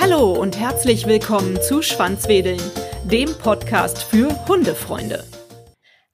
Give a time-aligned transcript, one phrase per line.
[0.00, 2.60] Hallo und herzlich willkommen zu Schwanzwedeln,
[3.04, 5.24] dem Podcast für Hundefreunde.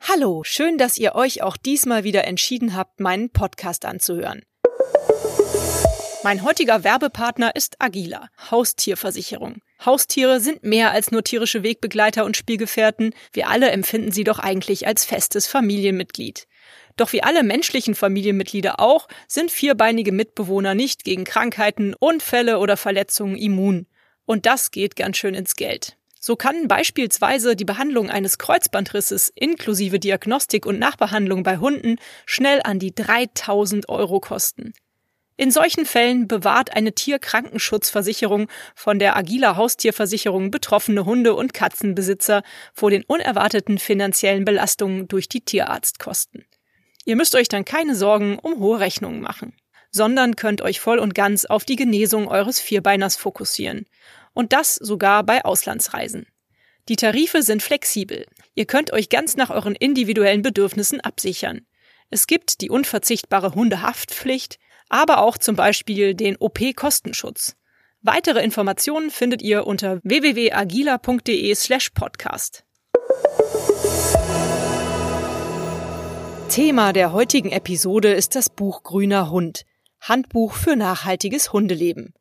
[0.00, 4.42] Hallo, schön, dass ihr euch auch diesmal wieder entschieden habt, meinen Podcast anzuhören.
[6.22, 9.62] Mein heutiger Werbepartner ist Agila, Haustierversicherung.
[9.84, 13.14] Haustiere sind mehr als nur tierische Wegbegleiter und Spielgefährten.
[13.32, 16.46] Wir alle empfinden sie doch eigentlich als festes Familienmitglied.
[16.96, 23.36] Doch wie alle menschlichen Familienmitglieder auch, sind vierbeinige Mitbewohner nicht gegen Krankheiten, Unfälle oder Verletzungen
[23.36, 23.86] immun.
[24.24, 25.96] Und das geht ganz schön ins Geld.
[26.18, 32.78] So kann beispielsweise die Behandlung eines Kreuzbandrisses inklusive Diagnostik und Nachbehandlung bei Hunden schnell an
[32.78, 34.72] die 3000 Euro kosten.
[35.36, 42.90] In solchen Fällen bewahrt eine Tierkrankenschutzversicherung von der Agila Haustierversicherung betroffene Hunde- und Katzenbesitzer vor
[42.90, 46.46] den unerwarteten finanziellen Belastungen durch die Tierarztkosten.
[47.06, 49.54] Ihr müsst euch dann keine Sorgen um hohe Rechnungen machen,
[49.92, 53.86] sondern könnt euch voll und ganz auf die Genesung eures Vierbeiners fokussieren.
[54.34, 56.26] Und das sogar bei Auslandsreisen.
[56.88, 58.26] Die Tarife sind flexibel.
[58.54, 61.64] Ihr könnt euch ganz nach euren individuellen Bedürfnissen absichern.
[62.10, 67.56] Es gibt die unverzichtbare Hundehaftpflicht, aber auch zum Beispiel den OP-Kostenschutz.
[68.02, 72.64] Weitere Informationen findet ihr unter www.agila.de slash podcast.
[76.56, 79.66] Thema der heutigen Episode ist das Buch Grüner Hund.
[80.00, 82.14] Handbuch für nachhaltiges Hundeleben.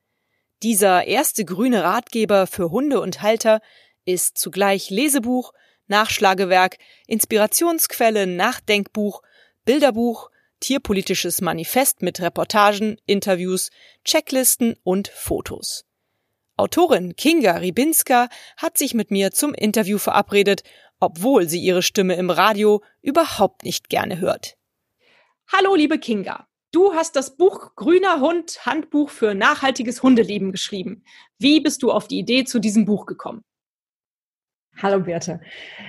[0.61, 3.61] Dieser erste grüne Ratgeber für Hunde und Halter
[4.03, 5.53] ist zugleich Lesebuch,
[5.87, 9.21] Nachschlagewerk, Inspirationsquelle, Nachdenkbuch,
[9.63, 13.69] Bilderbuch, tierpolitisches Manifest mit Reportagen, Interviews,
[14.03, 15.85] Checklisten und Fotos.
[16.57, 20.63] Autorin Kinga Ribinska hat sich mit mir zum Interview verabredet,
[21.01, 24.55] obwohl sie ihre Stimme im Radio überhaupt nicht gerne hört.
[25.51, 26.47] Hallo, liebe Kinga.
[26.71, 31.03] Du hast das Buch Grüner Hund Handbuch für nachhaltiges Hundeleben geschrieben.
[31.37, 33.43] Wie bist du auf die Idee zu diesem Buch gekommen?
[34.81, 35.39] Hallo Birte.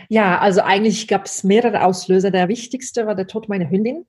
[0.08, 2.30] Ja, also eigentlich gab es mehrere Auslöser.
[2.30, 4.06] Der wichtigste war der Tod meiner Hündin,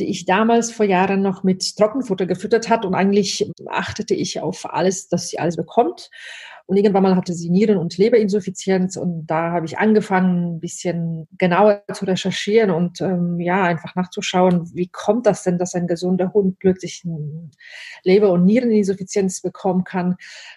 [0.00, 4.72] die ich damals vor Jahren noch mit Trockenfutter gefüttert hat und eigentlich achtete ich auf
[4.72, 6.10] alles, dass sie alles bekommt.
[6.64, 11.28] Und irgendwann mal hatte sie Nieren- und Leberinsuffizienz und da habe ich angefangen, ein bisschen
[11.36, 16.32] genauer zu recherchieren und ähm, ja, einfach nachzuschauen, wie kommt das denn, dass ein gesunder
[16.32, 17.04] Hund plötzlich
[18.02, 20.16] Leber- und Niereninsuffizienz bekommen kann.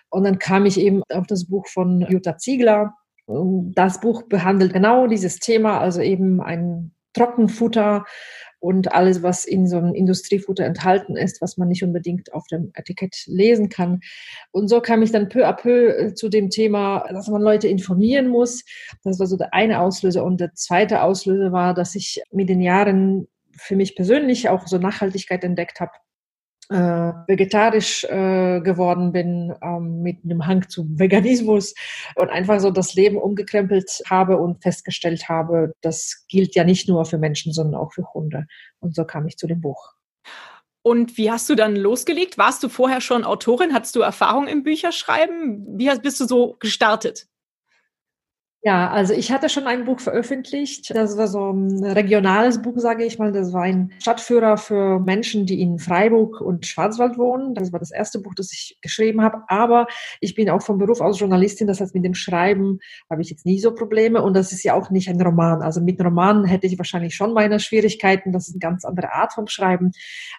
[0.10, 2.94] Und dann kam ich eben auf das Buch von Jutta Ziegler,
[3.28, 8.06] das Buch behandelt genau dieses Thema, also eben ein Trockenfutter
[8.60, 12.72] und alles, was in so einem Industriefutter enthalten ist, was man nicht unbedingt auf dem
[12.74, 14.00] Etikett lesen kann.
[14.52, 17.68] Und so kam ich dann peu à peu äh, zu dem Thema, dass man Leute
[17.68, 18.64] informieren muss.
[19.04, 20.24] Das war so der eine Auslöser.
[20.24, 24.78] Und der zweite Auslöser war, dass ich mit den Jahren für mich persönlich auch so
[24.78, 25.92] Nachhaltigkeit entdeckt habe
[26.70, 26.76] äh,
[27.28, 31.74] vegetarisch äh, geworden bin, ähm, mit einem Hang zum Veganismus
[32.16, 37.06] und einfach so das Leben umgekrempelt habe und festgestellt habe, das gilt ja nicht nur
[37.06, 38.48] für Menschen, sondern auch für Hunde.
[38.80, 39.94] Und so kam ich zu dem Buch.
[40.82, 42.38] Und wie hast du dann losgelegt?
[42.38, 43.74] Warst du vorher schon Autorin?
[43.74, 45.78] Hattest du Erfahrung im Bücherschreiben?
[45.78, 47.28] Wie bist du so gestartet?
[48.68, 50.94] Ja, also ich hatte schon ein Buch veröffentlicht.
[50.94, 53.32] Das war so ein regionales Buch, sage ich mal.
[53.32, 57.54] Das war ein Stadtführer für Menschen, die in Freiburg und Schwarzwald wohnen.
[57.54, 59.44] Das war das erste Buch, das ich geschrieben habe.
[59.48, 59.88] Aber
[60.20, 61.68] ich bin auch vom Beruf aus Journalistin.
[61.68, 62.80] Das heißt, mit dem Schreiben
[63.10, 64.22] habe ich jetzt nie so Probleme.
[64.22, 65.62] Und das ist ja auch nicht ein Roman.
[65.62, 68.34] Also mit Romanen hätte ich wahrscheinlich schon meine Schwierigkeiten.
[68.34, 69.92] Das ist eine ganz andere Art vom Schreiben.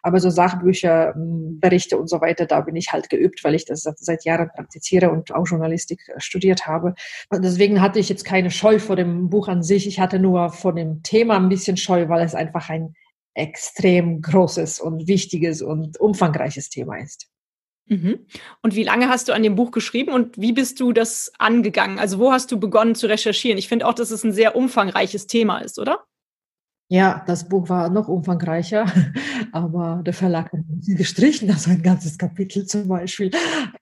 [0.02, 3.64] Aber so Sachbücher, hm, Berichte und so weiter, da bin ich halt geübt, weil ich
[3.64, 6.94] das seit Jahren praktiziere und auch Journalistik studiert habe.
[7.30, 9.86] Und deswegen hatte ich ich jetzt keine Scheu vor dem Buch an sich.
[9.86, 12.94] Ich hatte nur vor dem Thema ein bisschen Scheu, weil es einfach ein
[13.34, 17.28] extrem großes und wichtiges und umfangreiches Thema ist.
[17.86, 18.26] Mhm.
[18.60, 22.00] Und wie lange hast du an dem Buch geschrieben und wie bist du das angegangen?
[22.00, 23.56] Also wo hast du begonnen zu recherchieren?
[23.56, 26.04] Ich finde auch, dass es ein sehr umfangreiches Thema ist, oder?
[26.90, 28.86] Ja, das Buch war noch umfangreicher,
[29.52, 33.30] aber der Verlag hat gestrichen, also ein ganzes Kapitel zum Beispiel.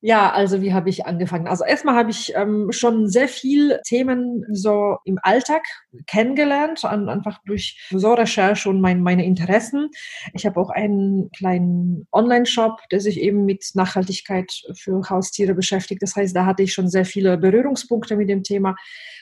[0.00, 1.46] Ja, also wie habe ich angefangen?
[1.46, 5.62] Also erstmal habe ich ähm, schon sehr viel Themen so im Alltag
[6.08, 9.88] kennengelernt, an, einfach durch so Recherche und mein, meine Interessen.
[10.34, 16.02] Ich habe auch einen kleinen Online-Shop, der sich eben mit Nachhaltigkeit für Haustiere beschäftigt.
[16.02, 18.74] Das heißt, da hatte ich schon sehr viele Berührungspunkte mit dem Thema.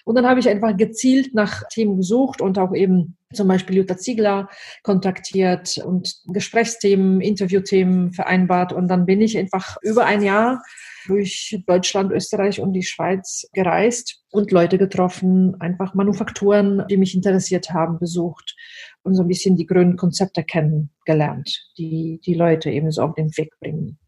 [0.05, 3.97] Und dann habe ich einfach gezielt nach Themen gesucht und auch eben zum Beispiel Jutta
[3.97, 4.49] Ziegler
[4.83, 8.73] kontaktiert und Gesprächsthemen, Interviewthemen vereinbart.
[8.73, 10.63] Und dann bin ich einfach über ein Jahr
[11.07, 17.71] durch Deutschland, Österreich und die Schweiz gereist und Leute getroffen, einfach Manufakturen, die mich interessiert
[17.71, 18.57] haben, besucht
[19.03, 23.37] und so ein bisschen die grünen Konzepte kennengelernt, die die Leute eben so auf den
[23.37, 23.99] Weg bringen.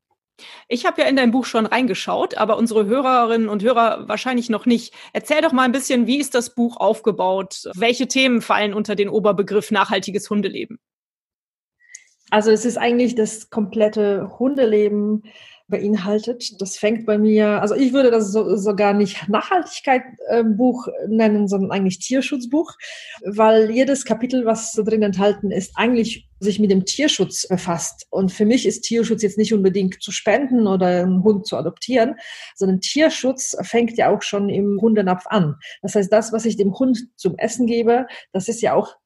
[0.68, 4.66] Ich habe ja in dein Buch schon reingeschaut, aber unsere Hörerinnen und Hörer wahrscheinlich noch
[4.66, 4.94] nicht.
[5.12, 7.70] Erzähl doch mal ein bisschen, wie ist das Buch aufgebaut?
[7.74, 10.78] Welche Themen fallen unter den Oberbegriff nachhaltiges Hundeleben?
[12.30, 15.22] Also es ist eigentlich das komplette Hundeleben
[15.68, 16.60] beinhaltet.
[16.60, 21.98] Das fängt bei mir, also ich würde das so, sogar nicht Nachhaltigkeit-Buch nennen, sondern eigentlich
[21.98, 22.72] Tierschutzbuch,
[23.24, 28.06] weil jedes Kapitel, was drin enthalten ist, eigentlich sich mit dem Tierschutz befasst.
[28.10, 32.16] Und für mich ist Tierschutz jetzt nicht unbedingt zu spenden oder einen Hund zu adoptieren,
[32.54, 35.56] sondern Tierschutz fängt ja auch schon im Hundenapf an.
[35.82, 38.96] Das heißt, das, was ich dem Hund zum Essen gebe, das ist ja auch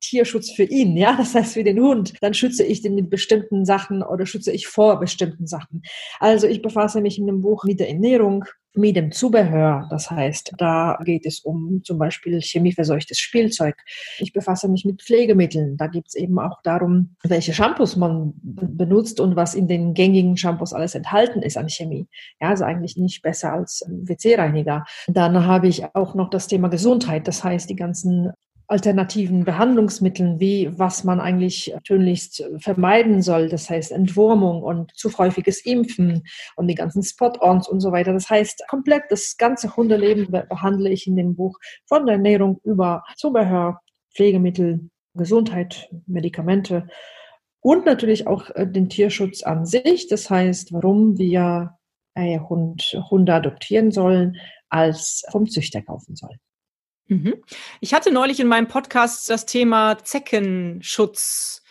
[0.00, 3.64] Tierschutz für ihn, ja, das heißt für den Hund, dann schütze ich den mit bestimmten
[3.64, 5.82] Sachen oder schütze ich vor bestimmten Sachen.
[6.20, 8.44] Also ich befasse mich in dem Buch mit der Ernährung,
[8.74, 9.86] mit dem Zubehör.
[9.90, 13.76] Das heißt, da geht es um zum Beispiel chemieverseuchtes Spielzeug.
[14.18, 15.76] Ich befasse mich mit Pflegemitteln.
[15.76, 20.36] Da geht es eben auch darum, welche Shampoos man benutzt und was in den gängigen
[20.36, 22.06] Shampoos alles enthalten ist an Chemie.
[22.40, 24.84] Ja, also eigentlich nicht besser als WC-Reiniger.
[25.06, 27.28] Dann habe ich auch noch das Thema Gesundheit.
[27.28, 28.32] Das heißt, die ganzen
[28.72, 33.50] alternativen Behandlungsmitteln, wie was man eigentlich tönlichst vermeiden soll.
[33.50, 36.22] Das heißt Entwurmung und zu häufiges Impfen
[36.56, 38.14] und die ganzen Spot-ons und so weiter.
[38.14, 43.04] Das heißt, komplett das ganze Hundeleben behandle ich in dem Buch von der Ernährung über
[43.16, 43.80] Zubehör,
[44.14, 46.88] Pflegemittel, Gesundheit, Medikamente
[47.60, 50.08] und natürlich auch äh, den Tierschutz an sich.
[50.08, 51.76] Das heißt, warum wir
[52.14, 54.38] äh, Hund, Hunde adoptieren sollen,
[54.70, 56.38] als vom Züchter kaufen sollen.
[57.06, 57.42] Mhm.
[57.80, 61.62] Ich hatte neulich in meinem Podcast das Thema Zeckenschutz,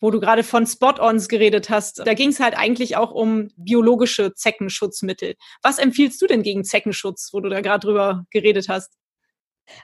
[0.00, 1.98] wo du gerade von Spot-ons geredet hast.
[1.98, 5.34] Da ging es halt eigentlich auch um biologische Zeckenschutzmittel.
[5.62, 8.96] Was empfiehlst du denn gegen Zeckenschutz, wo du da gerade drüber geredet hast?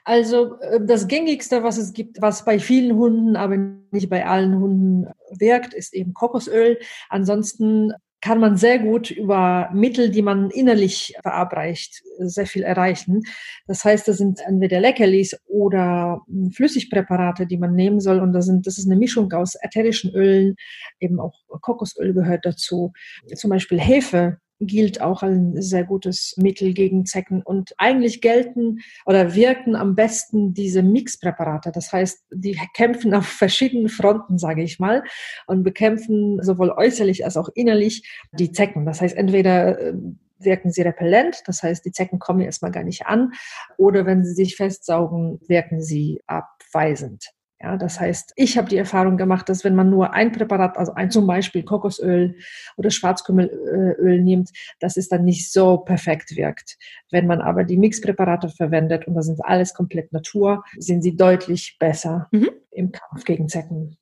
[0.05, 4.59] Also äh, das gängigste, was es gibt, was bei vielen Hunden, aber nicht bei allen
[4.59, 5.07] Hunden
[5.39, 6.79] wirkt, ist eben Kokosöl.
[7.09, 7.93] Ansonsten
[8.27, 13.23] kann man sehr gut über Mittel, die man innerlich verabreicht, sehr viel erreichen.
[13.69, 18.19] Das heißt, das sind entweder Leckerlis oder Flüssigpräparate, die man nehmen soll.
[18.19, 20.57] Und das, sind, das ist eine Mischung aus ätherischen Ölen,
[20.99, 22.93] eben auch Kokosöl gehört dazu,
[23.37, 27.43] zum Beispiel Hefe gilt auch ein sehr gutes Mittel gegen Zecken.
[27.43, 31.73] Und eigentlich gelten oder wirken am besten diese Mixpräparate.
[31.73, 35.03] Das heißt, die kämpfen auf verschiedenen Fronten, sage ich mal,
[35.47, 38.87] und bekämpfen sowohl äußerlich als auch innerlich die Zecken.
[38.87, 39.95] Das heißt, entweder äh,
[40.39, 43.33] wirken sie repellent, das heißt, die Zecken kommen erstmal gar nicht an,
[43.79, 47.36] oder wenn sie sich festsaugen, wirken sie abweisend.
[47.61, 50.93] Ja, das heißt, ich habe die Erfahrung gemacht, dass wenn man nur ein Präparat, also
[50.93, 52.37] ein zum Beispiel Kokosöl
[52.77, 56.77] oder Schwarzkümmelöl nimmt, dass es dann nicht so perfekt wirkt.
[57.11, 61.79] Wenn man aber die Mixpräparate verwendet und das sind alles komplett Natur, sind sie deutlich
[61.79, 62.51] besser mhm.
[62.71, 63.97] im Kampf gegen Zecken.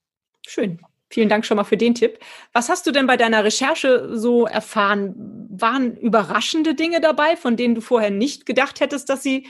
[0.45, 0.81] Schön.
[1.11, 2.19] Vielen Dank schon mal für den Tipp.
[2.53, 5.15] Was hast du denn bei deiner Recherche so erfahren?
[5.49, 9.47] Waren überraschende Dinge dabei, von denen du vorher nicht gedacht hättest, dass sie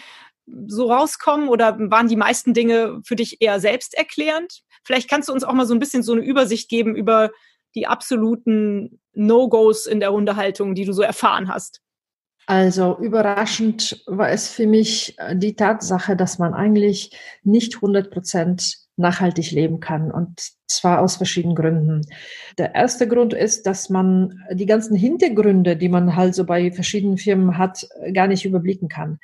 [0.67, 4.63] so rauskommen oder waren die meisten Dinge für dich eher selbsterklärend?
[4.85, 7.31] Vielleicht kannst du uns auch mal so ein bisschen so eine Übersicht geben über
[7.75, 11.81] die absoluten No-Gos in der Hundehaltung, die du so erfahren hast.
[12.47, 17.11] Also überraschend war es für mich äh, die Tatsache, dass man eigentlich
[17.43, 22.03] nicht 100 Prozent nachhaltig leben kann und zwar aus verschiedenen Gründen.
[22.59, 27.17] Der erste Grund ist, dass man die ganzen Hintergründe, die man halt so bei verschiedenen
[27.17, 29.19] Firmen hat, gar nicht überblicken kann.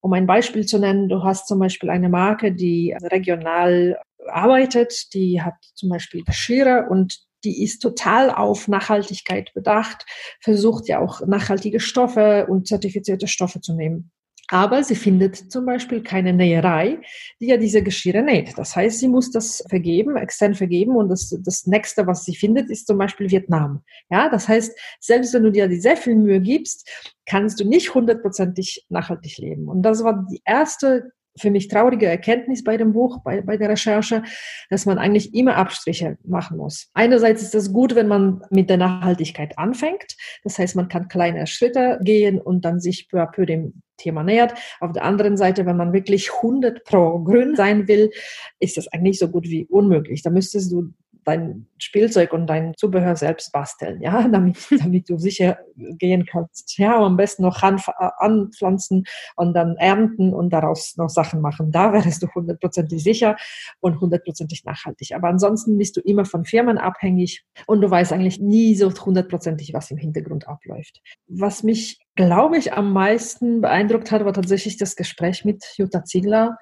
[0.00, 5.42] Um ein Beispiel zu nennen, du hast zum Beispiel eine Marke, die regional arbeitet, die
[5.42, 10.06] hat zum Beispiel Geschirre und die ist total auf Nachhaltigkeit bedacht,
[10.40, 14.10] versucht ja auch nachhaltige Stoffe und zertifizierte Stoffe zu nehmen.
[14.52, 16.98] Aber sie findet zum Beispiel keine Näherei,
[17.40, 18.58] die ja diese Geschirre näht.
[18.58, 22.68] Das heißt, sie muss das vergeben, extern vergeben und das, das nächste, was sie findet,
[22.68, 23.84] ist zum Beispiel Vietnam.
[24.10, 26.88] Ja, das heißt, selbst wenn du dir sehr viel Mühe gibst,
[27.26, 29.68] kannst du nicht hundertprozentig nachhaltig leben.
[29.68, 33.68] Und das war die erste für mich traurige Erkenntnis bei dem Buch, bei, bei der
[33.68, 34.22] Recherche,
[34.68, 36.90] dass man eigentlich immer Abstriche machen muss.
[36.94, 40.16] Einerseits ist es gut, wenn man mit der Nachhaltigkeit anfängt.
[40.44, 44.22] Das heißt, man kann kleine Schritte gehen und dann sich peu à peu dem Thema
[44.24, 44.54] nähert.
[44.80, 48.10] Auf der anderen Seite, wenn man wirklich 100 pro grün sein will,
[48.58, 50.22] ist das eigentlich so gut wie unmöglich.
[50.22, 50.92] Da müsstest du
[51.30, 56.76] dein Spielzeug und dein Zubehör selbst basteln, ja, damit, damit du sicher gehen kannst.
[56.78, 59.04] Ja, am besten noch anpflanzen
[59.36, 61.70] und dann ernten und daraus noch Sachen machen.
[61.70, 63.36] Da wärst du hundertprozentig sicher
[63.80, 65.14] und hundertprozentig nachhaltig.
[65.14, 69.72] Aber ansonsten bist du immer von Firmen abhängig und du weißt eigentlich nie so hundertprozentig,
[69.72, 71.00] was im Hintergrund abläuft.
[71.28, 76.58] Was mich, glaube ich, am meisten beeindruckt hat, war tatsächlich das Gespräch mit Jutta Ziegler,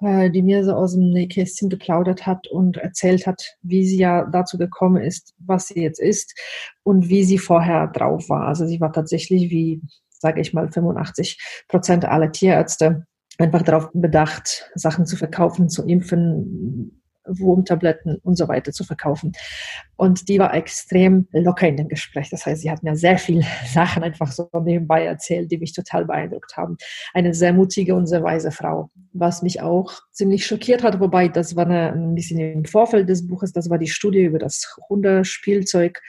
[0.00, 4.24] äh, die mir so aus dem Nähkästchen geplaudert hat und erzählt hat, wie sie ja
[4.24, 6.34] dazu gekommen ist, was sie jetzt ist
[6.82, 8.46] und wie sie vorher drauf war.
[8.46, 13.06] Also sie war tatsächlich wie, sage ich mal, 85 Prozent aller Tierärzte
[13.38, 19.32] einfach darauf bedacht, Sachen zu verkaufen, zu impfen, Wurmtabletten und so weiter zu verkaufen.
[19.96, 22.30] Und die war extrem locker in dem Gespräch.
[22.30, 26.04] Das heißt, sie hat mir sehr viele Sachen einfach so nebenbei erzählt, die mich total
[26.04, 26.76] beeindruckt haben.
[27.12, 28.90] Eine sehr mutige und sehr weise Frau.
[29.12, 33.52] Was mich auch ziemlich schockiert hat, wobei das war ein bisschen im Vorfeld des Buches,
[33.52, 36.00] das war die Studie über das Hundespielzeug,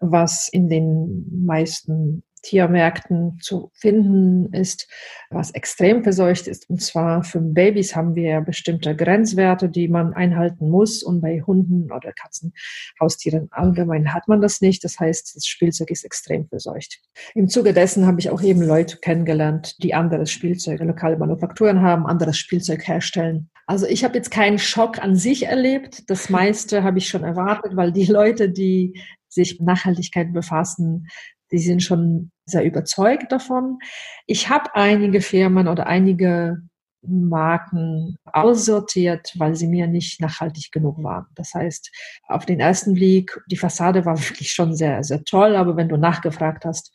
[0.00, 4.88] was in den meisten Tiermärkten zu finden ist,
[5.30, 6.68] was extrem verseucht ist.
[6.68, 11.02] Und zwar für Babys haben wir bestimmte Grenzwerte, die man einhalten muss.
[11.02, 12.52] Und bei Hunden oder Katzen,
[13.00, 14.84] Haustieren allgemein hat man das nicht.
[14.84, 17.00] Das heißt, das Spielzeug ist extrem verseucht.
[17.34, 22.06] Im Zuge dessen habe ich auch eben Leute kennengelernt, die anderes Spielzeug, lokale Manufakturen haben,
[22.06, 23.48] anderes Spielzeug herstellen.
[23.66, 26.10] Also ich habe jetzt keinen Schock an sich erlebt.
[26.10, 31.06] Das meiste habe ich schon erwartet, weil die Leute, die sich mit Nachhaltigkeit befassen,
[31.52, 33.78] die sind schon sehr überzeugt davon.
[34.26, 36.62] Ich habe einige Firmen oder einige
[37.04, 41.26] Marken aussortiert, weil sie mir nicht nachhaltig genug waren.
[41.34, 41.90] Das heißt,
[42.28, 45.96] auf den ersten Blick, die Fassade war wirklich schon sehr, sehr toll, aber wenn du
[45.96, 46.92] nachgefragt hast,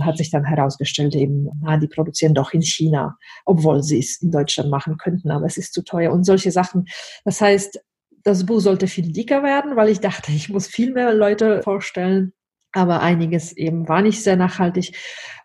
[0.00, 4.30] hat sich dann herausgestellt, eben, na, die produzieren doch in China, obwohl sie es in
[4.30, 6.86] Deutschland machen könnten, aber es ist zu teuer und solche Sachen.
[7.24, 7.80] Das heißt,
[8.22, 12.32] das Buch sollte viel dicker werden, weil ich dachte, ich muss viel mehr Leute vorstellen
[12.72, 14.96] aber einiges eben war nicht sehr nachhaltig.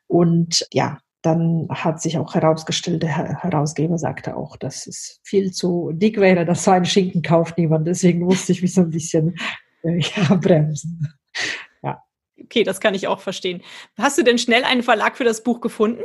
[0.08, 5.92] Und ja, dann hat sich auch herausgestellt, der Herausgeber sagte auch, dass es viel zu
[5.94, 7.88] dick wäre, dass so ein Schinken kauft niemand.
[7.88, 9.36] Deswegen musste ich mich so ein bisschen
[9.84, 11.14] äh, ja, bremsen.
[11.82, 12.04] Ja.
[12.42, 13.62] Okay, das kann ich auch verstehen.
[13.98, 16.04] Hast du denn schnell einen Verlag für das Buch gefunden?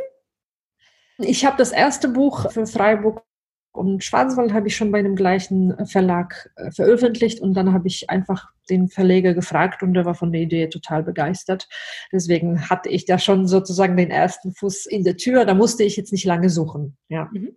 [1.19, 3.25] Ich habe das erste Buch für Freiburg
[3.73, 7.87] und Schwarzwald habe ich schon bei dem gleichen äh, Verlag äh, veröffentlicht und dann habe
[7.87, 11.69] ich einfach den Verleger gefragt und der war von der Idee total begeistert.
[12.13, 15.45] Deswegen hatte ich da schon sozusagen den ersten Fuß in der Tür.
[15.45, 16.97] Da musste ich jetzt nicht lange suchen.
[17.09, 17.29] Ja.
[17.33, 17.57] Mhm.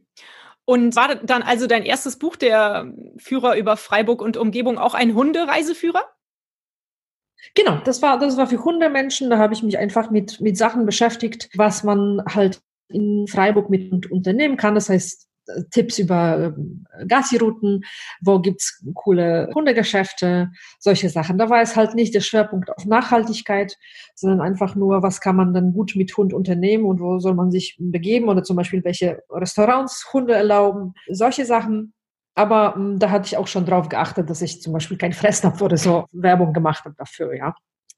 [0.66, 5.16] Und war dann also dein erstes Buch, der Führer über Freiburg und Umgebung, auch ein
[5.16, 6.04] Hundereiseführer?
[7.56, 9.30] Genau, das war, das war für Hundemenschen.
[9.30, 14.12] Da habe ich mich einfach mit, mit Sachen beschäftigt, was man halt in Freiburg mit
[14.12, 14.76] unternehmen kann.
[14.76, 15.31] Das heißt,
[15.72, 16.54] Tipps über
[17.00, 17.82] äh, Gassi-Routen,
[18.22, 21.38] wo gibt's coole Hundegeschäfte, solche Sachen.
[21.38, 23.78] Da war es halt nicht der Schwerpunkt auf Nachhaltigkeit,
[24.16, 27.52] sondern einfach nur, was kann man dann gut mit Hund unternehmen und wo soll man
[27.52, 31.94] sich begeben oder zum Beispiel welche Restaurants Hunde erlauben, solche Sachen.
[32.36, 35.62] Aber hm, da hatte ich auch schon drauf geachtet, dass ich zum Beispiel kein Fressnapf
[35.62, 37.54] oder so Werbung gemacht habe dafür, ja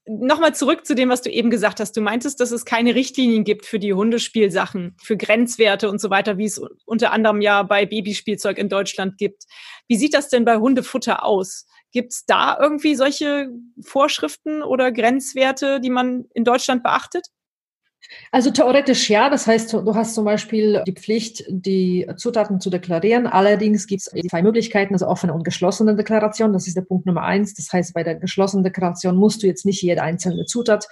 [0.06, 1.96] nochmal zurück zu dem, was du eben gesagt hast.
[1.96, 6.38] Du meintest, dass es keine Richtlinien gibt für die Hundespielsachen, für Grenzwerte und so weiter,
[6.38, 9.44] wie es unter anderem ja bei Babyspielzeug in Deutschland gibt.
[9.88, 11.66] Wie sieht das denn bei Hundefutter aus?
[11.92, 13.48] Gibt es da irgendwie solche
[13.82, 17.28] Vorschriften oder Grenzwerte, die man in Deutschland beachtet?
[18.30, 23.26] Also theoretisch ja, das heißt, du hast zum Beispiel die Pflicht, die Zutaten zu deklarieren.
[23.26, 26.52] Allerdings gibt es zwei Möglichkeiten, also offene und geschlossene Deklaration.
[26.52, 27.54] Das ist der Punkt Nummer eins.
[27.54, 30.88] Das heißt, bei der geschlossenen Deklaration musst du jetzt nicht jede einzelne Zutat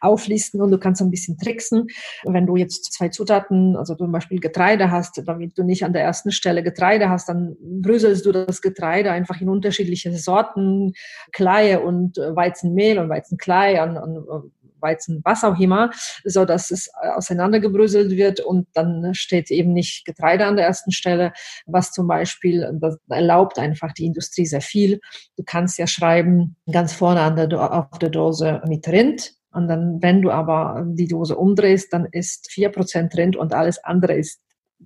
[0.00, 1.86] auflisten und du kannst ein bisschen tricksen.
[2.24, 6.02] Wenn du jetzt zwei Zutaten, also zum Beispiel Getreide hast, damit du nicht an der
[6.02, 10.92] ersten Stelle Getreide hast, dann bröselst du das Getreide einfach in unterschiedliche Sorten,
[11.32, 15.90] Kleie und Weizenmehl und Weizenklei und, und Weizen, was auch immer,
[16.24, 20.92] so dass es äh, auseinandergebröselt wird und dann steht eben nicht Getreide an der ersten
[20.92, 21.32] Stelle,
[21.66, 25.00] was zum Beispiel, das erlaubt einfach die Industrie sehr viel.
[25.36, 29.98] Du kannst ja schreiben, ganz vorne an der, auf der Dose mit Rind, und dann,
[30.00, 34.40] wenn du aber die Dose umdrehst, dann ist vier Prozent Rind und alles andere ist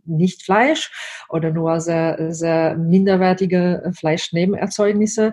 [0.04, 0.90] nicht Fleisch
[1.28, 5.32] oder nur sehr, sehr minderwertige Fleischnebenerzeugnisse.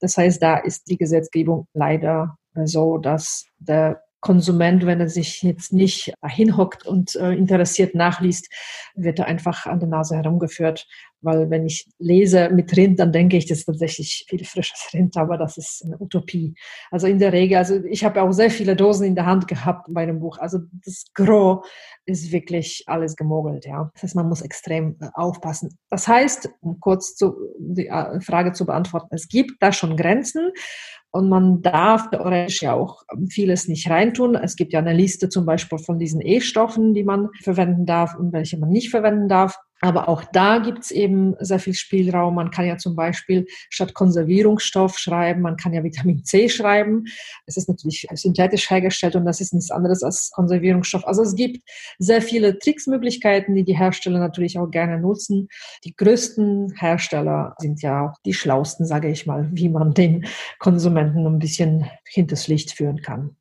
[0.00, 5.72] Das heißt, da ist die Gesetzgebung leider so, dass der Konsument, wenn er sich jetzt
[5.72, 8.50] nicht hinhockt und äh, interessiert nachliest,
[8.94, 10.86] wird er einfach an der Nase herumgeführt.
[11.22, 15.16] Weil wenn ich lese mit Rind, dann denke ich, das ist tatsächlich viel frisches Rind,
[15.16, 16.54] aber das ist eine Utopie.
[16.90, 19.86] Also in der Regel, also ich habe auch sehr viele Dosen in der Hand gehabt
[19.90, 20.38] bei dem Buch.
[20.38, 21.66] Also das Gros
[22.06, 23.90] ist wirklich alles gemogelt, ja.
[23.94, 25.78] Das heißt, man muss extrem äh, aufpassen.
[25.90, 30.50] Das heißt, um kurz zu, die äh, Frage zu beantworten, es gibt da schon Grenzen.
[31.12, 34.36] Und man darf theoretisch ja auch vieles nicht reintun.
[34.36, 38.32] Es gibt ja eine Liste zum Beispiel von diesen E-Stoffen, die man verwenden darf und
[38.32, 39.58] welche man nicht verwenden darf.
[39.80, 42.34] Aber auch da gibt's eben sehr viel Spielraum.
[42.34, 47.04] Man kann ja zum Beispiel statt Konservierungsstoff schreiben, man kann ja Vitamin C schreiben.
[47.46, 51.06] Es ist natürlich synthetisch hergestellt und das ist nichts anderes als Konservierungsstoff.
[51.06, 51.66] Also es gibt
[51.98, 55.48] sehr viele Tricksmöglichkeiten, die die Hersteller natürlich auch gerne nutzen.
[55.84, 60.26] Die größten Hersteller sind ja auch die schlausten, sage ich mal, wie man den
[60.58, 63.36] Konsumenten ein bisschen hinters Licht führen kann.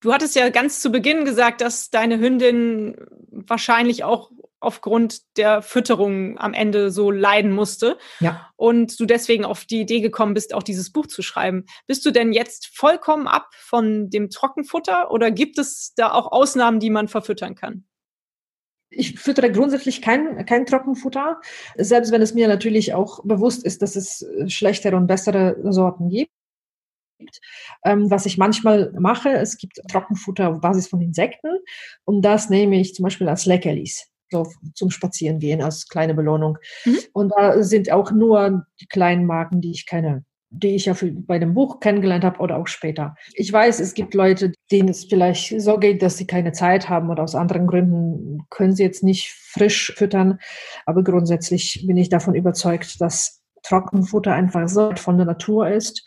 [0.00, 2.94] Du hattest ja ganz zu Beginn gesagt, dass deine Hündin
[3.30, 7.98] wahrscheinlich auch aufgrund der Fütterung am Ende so leiden musste.
[8.20, 8.50] Ja.
[8.56, 11.64] Und du deswegen auf die Idee gekommen bist, auch dieses Buch zu schreiben.
[11.86, 16.80] Bist du denn jetzt vollkommen ab von dem Trockenfutter oder gibt es da auch Ausnahmen,
[16.80, 17.84] die man verfüttern kann?
[18.90, 21.40] Ich füttere grundsätzlich kein, kein Trockenfutter,
[21.76, 26.30] selbst wenn es mir natürlich auch bewusst ist, dass es schlechtere und bessere Sorten gibt.
[27.84, 31.50] Ähm, was ich manchmal mache, es gibt Trockenfutter auf Basis von Insekten
[32.04, 36.58] und das nehme ich zum Beispiel als Leckerlis so zum Spazierengehen als kleine Belohnung.
[36.84, 36.98] Mhm.
[37.12, 41.10] Und da sind auch nur die kleinen Marken, die ich kenne, die ich ja für,
[41.12, 43.14] bei dem Buch kennengelernt habe oder auch später.
[43.34, 47.10] Ich weiß, es gibt Leute, denen es vielleicht so geht, dass sie keine Zeit haben
[47.10, 50.38] oder aus anderen Gründen können sie jetzt nicht frisch füttern.
[50.86, 56.04] Aber grundsätzlich bin ich davon überzeugt, dass Trockenfutter einfach so von der Natur ist,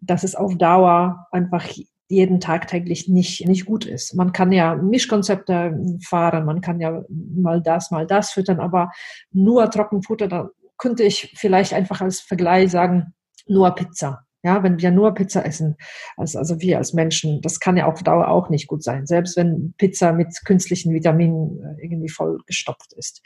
[0.00, 1.68] dass es auf Dauer einfach
[2.12, 4.14] jeden Tag täglich nicht, nicht gut ist.
[4.14, 5.74] Man kann ja Mischkonzepte
[6.06, 8.90] fahren, man kann ja mal das, mal das füttern, aber
[9.32, 13.14] nur Trockenfutter, da könnte ich vielleicht einfach als Vergleich sagen,
[13.46, 14.26] nur Pizza.
[14.44, 15.76] Ja, wenn wir nur Pizza essen,
[16.16, 19.06] also, also wir als Menschen, das kann ja auf Dauer auch nicht gut sein.
[19.06, 23.22] Selbst wenn Pizza mit künstlichen Vitaminen äh, irgendwie voll gestopft ist.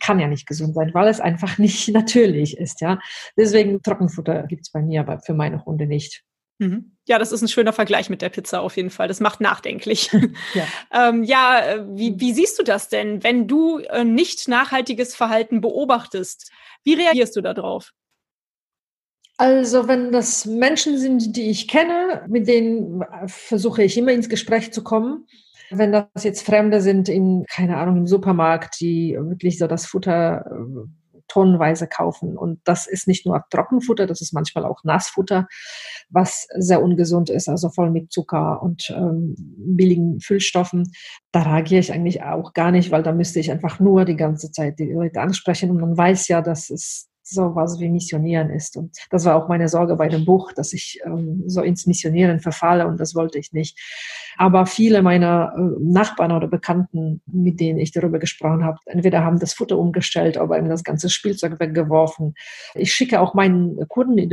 [0.00, 2.98] Kann ja nicht gesund sein, weil es einfach nicht natürlich ist, ja.
[3.36, 6.24] Deswegen Trockenfutter gibt's bei mir, aber für meine Hunde nicht.
[6.58, 6.96] Mhm.
[7.06, 9.08] Ja, das ist ein schöner Vergleich mit der Pizza auf jeden Fall.
[9.08, 10.10] Das macht nachdenklich.
[10.54, 10.66] Ja,
[11.08, 15.60] ähm, ja äh, wie, wie siehst du das denn, wenn du äh, nicht nachhaltiges Verhalten
[15.60, 16.50] beobachtest?
[16.82, 17.92] Wie reagierst du darauf?
[19.38, 24.28] Also wenn das Menschen sind, die ich kenne, mit denen äh, versuche ich immer ins
[24.28, 25.26] Gespräch zu kommen.
[25.70, 30.44] Wenn das jetzt Fremde sind in, keine Ahnung, im Supermarkt, die wirklich so das Futter
[31.28, 32.36] tonnenweise kaufen.
[32.36, 35.46] Und das ist nicht nur Trockenfutter, das ist manchmal auch Nassfutter,
[36.08, 40.90] was sehr ungesund ist, also voll mit Zucker und ähm, billigen Füllstoffen.
[41.32, 44.50] Da reagiere ich eigentlich auch gar nicht, weil da müsste ich einfach nur die ganze
[44.50, 48.76] Zeit die Leute ansprechen und man weiß ja, dass es sowas wie Missionieren ist.
[48.76, 52.40] Und das war auch meine Sorge bei dem Buch, dass ich ähm, so ins Missionieren
[52.40, 53.78] verfalle und das wollte ich nicht.
[54.36, 59.40] Aber viele meiner äh, Nachbarn oder Bekannten, mit denen ich darüber gesprochen habe, entweder haben
[59.40, 62.34] das Futter umgestellt oder eben das ganze Spielzeug weggeworfen.
[62.74, 64.28] Ich schicke auch meinen Kunden, die,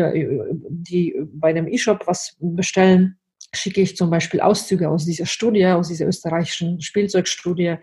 [0.70, 3.18] die bei dem E-Shop was bestellen,
[3.56, 7.76] schicke ich zum Beispiel Auszüge aus dieser Studie, aus dieser österreichischen Spielzeugstudie,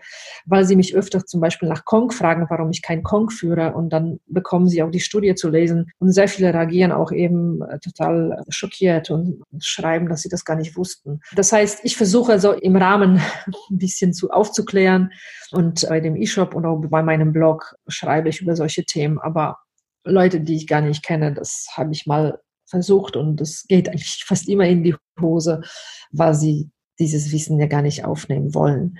[0.45, 3.73] weil sie mich öfter zum Beispiel nach Kong fragen, warum ich kein Kong führe.
[3.73, 5.91] Und dann bekommen sie auch die Studie zu lesen.
[5.99, 10.55] Und sehr viele reagieren auch eben äh, total schockiert und schreiben, dass sie das gar
[10.55, 11.21] nicht wussten.
[11.35, 13.21] Das heißt, ich versuche so im Rahmen
[13.71, 15.11] ein bisschen zu aufzuklären.
[15.51, 19.57] Und bei dem E-Shop und auch bei meinem Blog schreibe ich über solche Themen, aber
[20.03, 22.39] Leute, die ich gar nicht kenne, das habe ich mal
[22.71, 25.61] versucht und es geht eigentlich fast immer in die Hose,
[26.11, 28.97] weil sie dieses Wissen ja gar nicht aufnehmen wollen.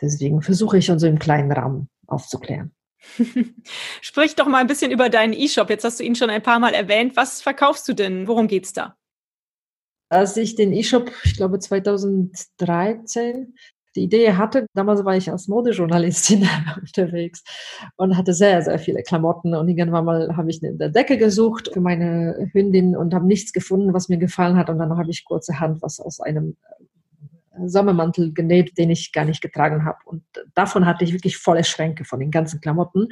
[0.00, 2.72] Deswegen versuche ich schon so im kleinen Rahmen aufzuklären.
[4.00, 5.68] Sprich doch mal ein bisschen über deinen E-Shop.
[5.68, 7.16] Jetzt hast du ihn schon ein paar Mal erwähnt.
[7.16, 8.26] Was verkaufst du denn?
[8.28, 8.96] Worum geht's da?
[10.08, 13.54] Als ich den E-Shop, ich glaube 2013
[13.96, 16.48] die Idee hatte, damals war ich als Modejournalistin
[16.80, 17.42] unterwegs
[17.96, 21.80] und hatte sehr, sehr viele Klamotten und irgendwann mal habe ich eine Decke gesucht für
[21.80, 25.82] meine Hündin und habe nichts gefunden, was mir gefallen hat und dann habe ich kurzerhand
[25.82, 26.84] was aus einem äh,
[27.68, 29.98] Sommermantel genäht, den ich gar nicht getragen habe.
[30.04, 30.22] Und
[30.54, 33.08] davon hatte ich wirklich volle Schränke von den ganzen Klamotten.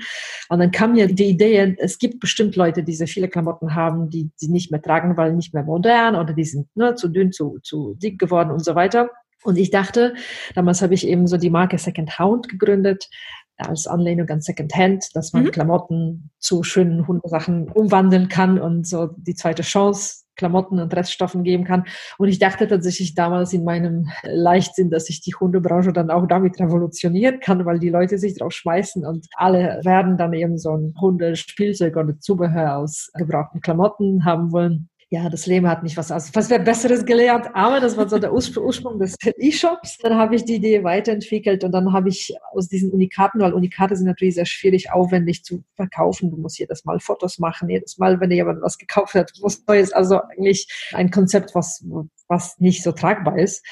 [0.48, 4.08] Und dann kam mir die Idee, es gibt bestimmt Leute, die sehr viele Klamotten haben,
[4.08, 7.32] die sie nicht mehr tragen, weil nicht mehr modern oder die sind ne, zu dünn,
[7.32, 9.10] zu, zu dick geworden und so weiter.
[9.44, 10.14] Und ich dachte,
[10.54, 13.08] damals habe ich eben so die Marke Second Hound gegründet,
[13.56, 15.50] als Anlehnung an Second Hand, dass man mhm.
[15.50, 21.64] Klamotten zu schönen Hundesachen umwandeln kann und so die zweite Chance Klamotten und Reststoffen geben
[21.64, 21.84] kann.
[22.16, 26.58] Und ich dachte tatsächlich damals in meinem Leichtsinn, dass ich die Hundebranche dann auch damit
[26.58, 30.94] revolutionieren kann, weil die Leute sich drauf schmeißen und alle werden dann eben so ein
[30.98, 36.30] Hundespielzeug oder Zubehör aus gebrauchten Klamotten haben wollen ja, das Leben hat mich was, also
[36.34, 39.96] was wäre Besseres gelernt, aber das war so der Ursprung des E-Shops.
[40.02, 43.96] Dann habe ich die Idee weiterentwickelt und dann habe ich aus diesen Unikaten, weil Unikate
[43.96, 46.30] sind natürlich sehr schwierig, aufwendig zu verkaufen.
[46.30, 49.64] Du musst jedes Mal Fotos machen, jedes Mal, wenn dir jemand was gekauft hat, was
[49.66, 49.92] Neues.
[49.92, 51.82] Also eigentlich ein Konzept, was,
[52.28, 53.64] was nicht so tragbar ist.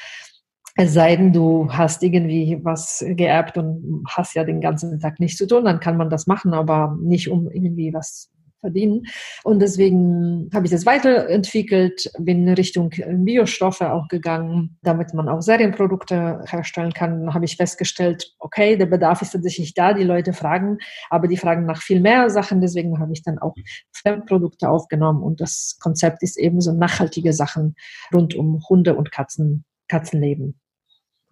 [0.79, 5.37] Es sei denn, du hast irgendwie was geerbt und hast ja den ganzen Tag nichts
[5.37, 9.05] zu tun, dann kann man das machen, aber nicht um irgendwie was verdienen.
[9.45, 15.40] Und deswegen habe ich das weiterentwickelt, bin in Richtung Biostoffe auch gegangen, damit man auch
[15.40, 17.33] Serienprodukte herstellen kann.
[17.35, 20.79] Habe ich festgestellt, okay, der Bedarf ist tatsächlich da, die Leute fragen,
[21.11, 22.61] aber die fragen nach viel mehr Sachen.
[22.61, 23.55] Deswegen habe ich dann auch
[23.92, 27.77] Fremdprodukte aufgenommen und das Konzept ist eben so nachhaltige Sachen
[28.12, 30.59] rund um Hunde und Katzen, Katzenleben.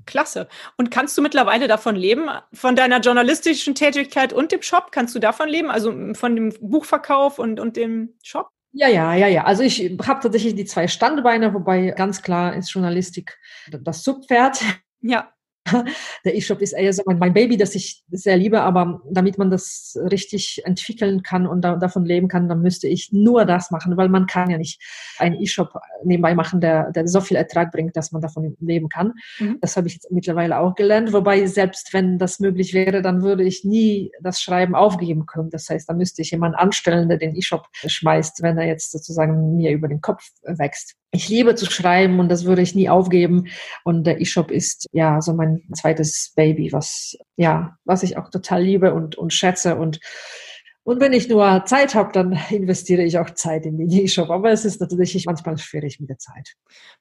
[0.07, 0.49] Klasse.
[0.77, 4.93] Und kannst du mittlerweile davon leben, von deiner journalistischen Tätigkeit und dem Shop?
[4.93, 8.49] Kannst du davon leben, also von dem Buchverkauf und, und dem Shop?
[8.73, 9.45] Ja, ja, ja, ja.
[9.45, 13.39] Also ich habe tatsächlich die zwei Standbeine, wobei ganz klar ist Journalistik
[13.71, 14.61] das Subpferd.
[15.01, 15.33] Ja.
[16.25, 19.97] Der E-Shop ist eher so mein Baby, das ich sehr liebe, aber damit man das
[20.11, 24.09] richtig entwickeln kann und da, davon leben kann, dann müsste ich nur das machen, weil
[24.09, 24.81] man kann ja nicht
[25.19, 25.73] einen E-Shop
[26.05, 29.15] nebenbei machen, der, der so viel Ertrag bringt, dass man davon leben kann.
[29.39, 29.59] Mhm.
[29.61, 33.45] Das habe ich jetzt mittlerweile auch gelernt, wobei selbst wenn das möglich wäre, dann würde
[33.45, 35.51] ich nie das Schreiben aufgeben können.
[35.51, 39.57] Das heißt, da müsste ich jemanden anstellen, der den E-Shop schmeißt, wenn er jetzt sozusagen
[39.57, 43.47] mir über den Kopf wächst ich liebe zu schreiben und das würde ich nie aufgeben.
[43.85, 48.63] Und der E-Shop ist ja so mein zweites Baby, was ja, was ich auch total
[48.63, 49.77] liebe und, und schätze.
[49.77, 50.01] Und
[50.85, 54.29] und wenn ich nur Zeit habe, dann investiere ich auch Zeit in den E-Shop.
[54.29, 56.53] Aber es ist natürlich manchmal schwierig mit der Zeit.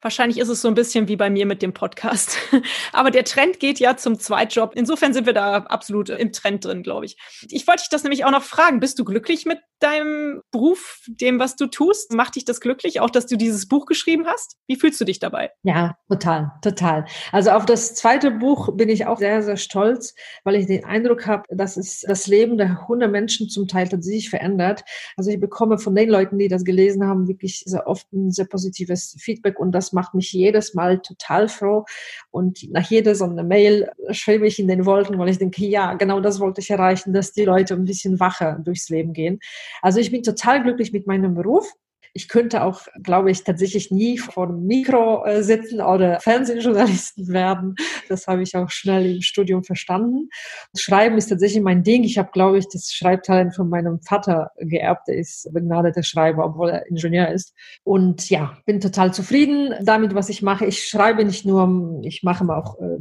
[0.01, 2.37] Wahrscheinlich ist es so ein bisschen wie bei mir mit dem Podcast.
[2.93, 4.71] Aber der Trend geht ja zum Zweitjob.
[4.75, 7.17] Insofern sind wir da absolut im Trend drin, glaube ich.
[7.49, 8.79] Ich wollte dich das nämlich auch noch fragen.
[8.79, 12.13] Bist du glücklich mit deinem Beruf, dem, was du tust?
[12.13, 14.55] Macht dich das glücklich, auch dass du dieses Buch geschrieben hast?
[14.65, 15.51] Wie fühlst du dich dabei?
[15.63, 17.05] Ja, total, total.
[17.33, 20.15] Also auf das zweite Buch bin ich auch sehr, sehr stolz,
[20.45, 24.83] weil ich den Eindruck habe, dass es das Leben der Hundemenschen zum Teil tatsächlich verändert.
[25.17, 28.45] Also ich bekomme von den Leuten, die das gelesen haben, wirklich sehr oft ein sehr
[28.45, 31.85] positives Feedback und das macht mich jedes Mal total froh.
[32.31, 35.93] Und nach jeder so eine Mail schreibe ich in den Wolken, weil ich denke, ja,
[35.95, 39.39] genau das wollte ich erreichen, dass die Leute ein bisschen wacher durchs Leben gehen.
[39.81, 41.73] Also ich bin total glücklich mit meinem Beruf.
[42.13, 47.75] Ich könnte auch, glaube ich, tatsächlich nie vor dem Mikro äh, sitzen oder Fernsehjournalisten werden.
[48.07, 50.29] Das habe ich auch schnell im Studium verstanden.
[50.77, 52.03] Schreiben ist tatsächlich mein Ding.
[52.03, 55.09] Ich habe, glaube ich, das Schreibtalent von meinem Vater geerbt.
[55.09, 57.55] Er ist begnadeter Schreiber, obwohl er Ingenieur ist.
[57.83, 60.65] Und ja, bin total zufrieden damit, was ich mache.
[60.65, 62.97] Ich schreibe nicht nur, ich mache auch äh,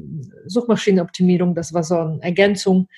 [0.46, 1.54] Suchmaschinenoptimierung.
[1.54, 2.88] Das war so eine Ergänzung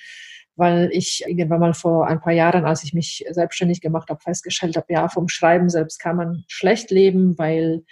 [0.55, 4.77] weil ich irgendwann mal vor ein paar Jahren, als ich mich selbstständig gemacht habe, festgestellt
[4.77, 7.83] habe, ja, vom Schreiben selbst kann man schlecht leben, weil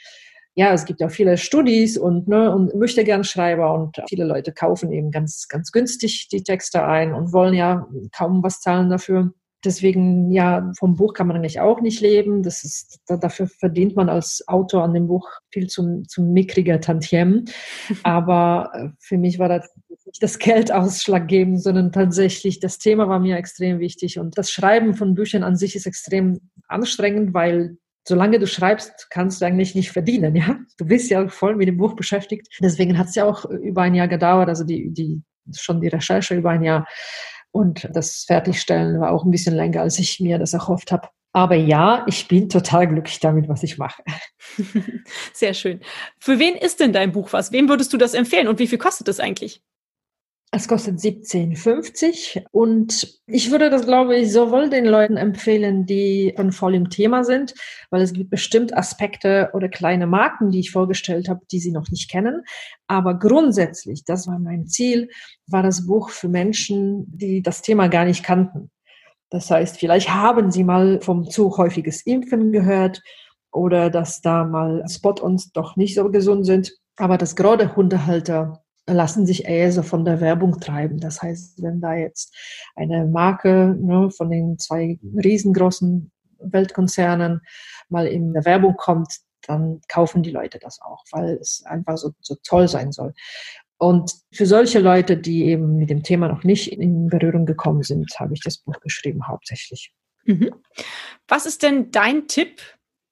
[0.56, 4.52] ja, es gibt ja viele Studis und, ne, und möchte gern Schreiber und viele Leute
[4.52, 9.34] kaufen eben ganz, ganz günstig die Texte ein und wollen ja kaum was zahlen dafür.
[9.65, 12.43] Deswegen, ja, vom Buch kann man eigentlich auch nicht leben.
[12.43, 17.45] Das ist, dafür verdient man als Autor an dem Buch viel zum, zum mickriger Tantiem.
[18.04, 19.73] Aber äh, für mich war das
[20.13, 24.19] nicht das Geld ausschlaggebend, sondern tatsächlich das Thema war mir extrem wichtig.
[24.19, 29.41] Und das Schreiben von Büchern an sich ist extrem anstrengend, weil solange du schreibst, kannst
[29.41, 30.60] du eigentlich nicht verdienen, ja.
[30.78, 32.47] Du bist ja voll mit dem Buch beschäftigt.
[32.62, 35.23] Deswegen hat es ja auch über ein Jahr gedauert, also die, die,
[35.56, 36.88] schon die Recherche über ein Jahr.
[37.52, 41.08] Und das Fertigstellen war auch ein bisschen länger, als ich mir das erhofft habe.
[41.32, 44.04] Aber ja, ich bin total glücklich damit, was ich mache.
[45.34, 45.80] Sehr schön.
[46.19, 47.52] Für wen ist denn dein Buch was?
[47.52, 49.63] Wem würdest du das empfehlen und wie viel kostet es eigentlich?
[50.56, 56.52] Es kostet 17,50 und ich würde das, glaube ich, sowohl den Leuten empfehlen, die schon
[56.52, 57.56] voll im Thema sind,
[57.89, 61.89] weil es gibt bestimmt Aspekte oder kleine Marken, die ich vorgestellt habe, die sie noch
[61.89, 62.44] nicht kennen.
[62.86, 65.10] Aber grundsätzlich, das war mein Ziel,
[65.48, 68.70] war das Buch für Menschen, die das Thema gar nicht kannten.
[69.32, 73.02] Das heißt, vielleicht haben sie mal vom zu häufiges Impfen gehört
[73.52, 76.74] oder dass da mal Spot-ons doch nicht so gesund sind.
[76.96, 81.00] Aber dass gerade Hundehalter lassen sich eher so von der Werbung treiben.
[81.00, 82.36] Das heißt, wenn da jetzt
[82.76, 87.41] eine Marke ne, von den zwei riesengroßen Weltkonzernen
[87.89, 92.12] mal in der Werbung kommt, dann kaufen die Leute das auch, weil es einfach so,
[92.22, 93.13] so toll sein soll.
[93.78, 98.17] Und für solche Leute, die eben mit dem Thema noch nicht in Berührung gekommen sind,
[98.19, 99.93] habe ich das Buch geschrieben hauptsächlich.
[100.26, 100.56] Mhm.
[101.28, 102.62] Was ist denn dein Tipp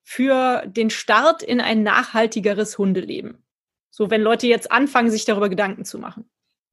[0.04, 3.44] für den Start in ein nachhaltigeres Hundeleben?
[3.92, 6.26] So, wenn Leute jetzt anfangen, sich darüber Gedanken zu machen.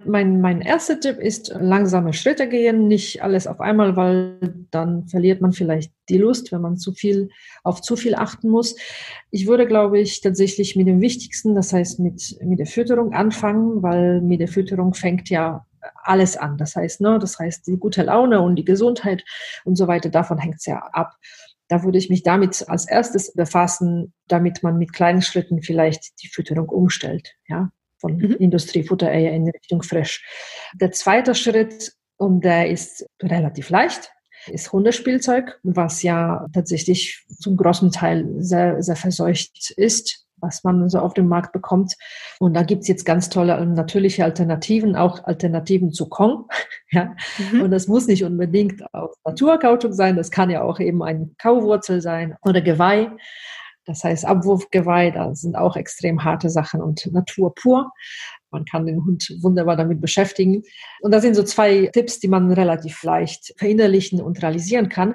[0.04, 4.38] Mein, mein erster Tipp ist langsame Schritte gehen, nicht alles auf einmal, weil
[4.70, 7.30] dann verliert man vielleicht die Lust, wenn man zu viel
[7.64, 8.76] auf zu viel achten muss.
[9.32, 13.82] Ich würde, glaube ich, tatsächlich mit dem Wichtigsten, das heißt mit, mit der Fütterung anfangen,
[13.82, 15.66] weil mit der Fütterung fängt ja
[16.04, 16.56] alles an.
[16.58, 19.24] Das heißt, ne, das heißt, die gute Laune und die Gesundheit
[19.64, 21.16] und so weiter, davon hängt es ja ab.
[21.68, 26.28] Da würde ich mich damit als erstes befassen, damit man mit kleinen Schritten vielleicht die
[26.28, 27.34] Fütterung umstellt.
[27.46, 28.36] Ja, von mhm.
[28.38, 30.24] Industriefuttereier in Richtung frisch.
[30.80, 34.10] Der zweite Schritt, und der ist relativ leicht,
[34.46, 40.98] ist Hundespielzeug, was ja tatsächlich zum großen Teil sehr, sehr verseucht ist, was man so
[40.98, 41.94] auf dem Markt bekommt.
[42.38, 46.46] Und da gibt's jetzt ganz tolle natürliche Alternativen, auch Alternativen zu Kong.
[46.90, 47.14] ja.
[47.52, 47.62] Mhm.
[47.62, 52.00] Und das muss nicht unbedingt aus Naturkautschuk sein, das kann ja auch eben ein Kauwurzel
[52.00, 53.10] sein oder Geweih.
[53.88, 57.90] Das heißt, Abwurfgeweih, da sind auch extrem harte Sachen und Natur pur.
[58.50, 60.62] Man kann den Hund wunderbar damit beschäftigen.
[61.00, 65.14] Und das sind so zwei Tipps, die man relativ leicht verinnerlichen und realisieren kann.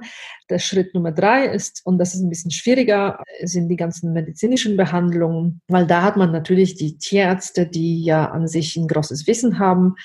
[0.50, 4.78] Der Schritt Nummer drei ist, und das ist ein bisschen schwieriger, sind die ganzen medizinischen
[4.78, 9.60] Behandlungen, weil da hat man natürlich die Tierärzte, die ja an sich ein großes Wissen
[9.60, 9.96] haben.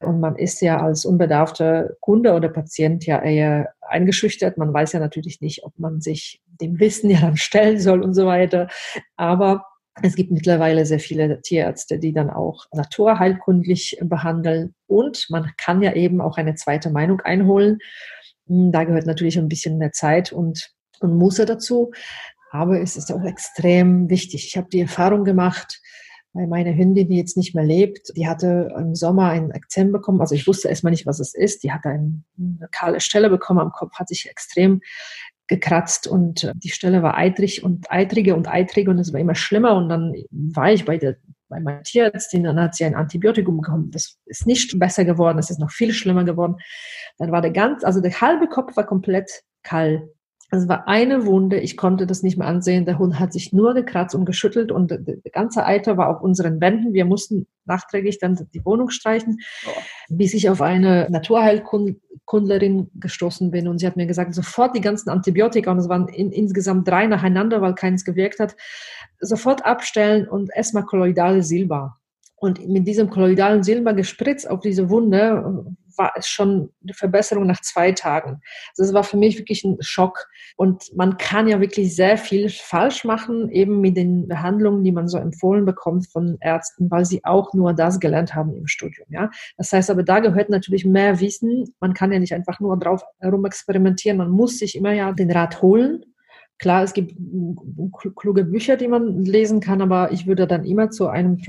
[0.00, 4.58] Und man ist ja als unbedarfter Kunde oder Patient ja eher eingeschüchtert.
[4.58, 8.14] Man weiß ja natürlich nicht, ob man sich dem Wissen ja dann stellen soll und
[8.14, 8.68] so weiter.
[9.16, 9.64] Aber
[10.02, 14.74] es gibt mittlerweile sehr viele Tierärzte, die dann auch naturheilkundlich behandeln.
[14.86, 17.78] Und man kann ja eben auch eine zweite Meinung einholen.
[18.46, 21.92] Hm, da gehört natürlich ein bisschen mehr Zeit und, und Muße dazu.
[22.50, 24.46] Aber es ist auch extrem wichtig.
[24.46, 25.80] Ich habe die Erfahrung gemacht,
[26.34, 30.20] bei meiner Hündin, die jetzt nicht mehr lebt, die hatte im Sommer ein Akzent bekommen.
[30.20, 31.62] Also ich wusste erstmal nicht, was es ist.
[31.62, 34.80] Die hatte eine kahle Stelle bekommen am Kopf, hat sich extrem
[35.48, 39.34] gekratzt und äh, die Stelle war eitrig und eitrige und eitrig und es war immer
[39.34, 41.16] schlimmer und dann war ich bei der
[41.48, 43.90] bei meiner Tierärztin, dann hat sie ein Antibiotikum bekommen.
[43.90, 46.56] Das ist nicht besser geworden, es ist noch viel schlimmer geworden.
[47.18, 50.08] Dann war der ganz, also der halbe Kopf war komplett kahl.
[50.50, 52.84] Es war eine Wunde, ich konnte das nicht mehr ansehen.
[52.84, 56.60] Der Hund hat sich nur gekratzt und geschüttelt und der ganze Eiter war auf unseren
[56.60, 56.92] Wänden.
[56.92, 59.70] Wir mussten nachträglich dann die Wohnung streichen, oh.
[60.08, 65.08] bis ich auf eine Naturheilkundlerin gestoßen bin und sie hat mir gesagt, sofort die ganzen
[65.08, 68.54] Antibiotika, und es waren in, insgesamt drei nacheinander, weil keins gewirkt hat,
[69.20, 71.96] sofort abstellen und erstmal kolloidale Silber.
[72.36, 75.64] Und mit diesem kolloidalen Silber gespritzt auf diese Wunde
[75.96, 78.40] war es schon eine Verbesserung nach zwei Tagen.
[78.70, 80.26] Also das war für mich wirklich ein Schock.
[80.56, 85.08] Und man kann ja wirklich sehr viel falsch machen, eben mit den Behandlungen, die man
[85.08, 89.06] so empfohlen bekommt von Ärzten, weil sie auch nur das gelernt haben im Studium.
[89.10, 91.74] Ja, das heißt aber, da gehört natürlich mehr Wissen.
[91.80, 94.18] Man kann ja nicht einfach nur drauf herum experimentieren.
[94.18, 96.04] Man muss sich immer ja den Rat holen
[96.58, 97.14] Klar, es gibt
[98.16, 101.40] kluge Bücher, die man lesen kann, aber ich würde dann immer zu einem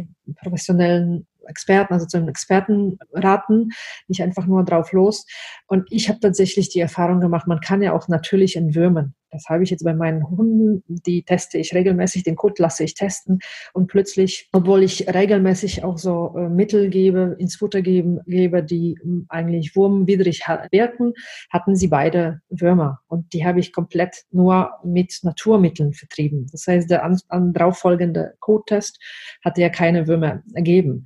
[0.42, 3.70] professionellen Experten, also zu einem Experten raten,
[4.08, 5.26] nicht einfach nur drauf los.
[5.68, 9.16] Und ich habe tatsächlich die Erfahrung gemacht, man kann ja auch natürlich entwürmen.
[9.36, 12.94] Das habe ich jetzt bei meinen Hunden, die teste ich regelmäßig, den Code lasse ich
[12.94, 13.40] testen
[13.74, 18.98] und plötzlich, obwohl ich regelmäßig auch so äh, Mittel gebe, ins Futter geben, gebe, die
[19.02, 21.14] hm, eigentlich wurmwidrig wirken,
[21.52, 26.48] hatten sie beide Würmer und die habe ich komplett nur mit Naturmitteln vertrieben.
[26.52, 29.00] Das heißt, der an, an darauffolgende Code-Test
[29.44, 31.04] hatte ja keine Würmer ergeben.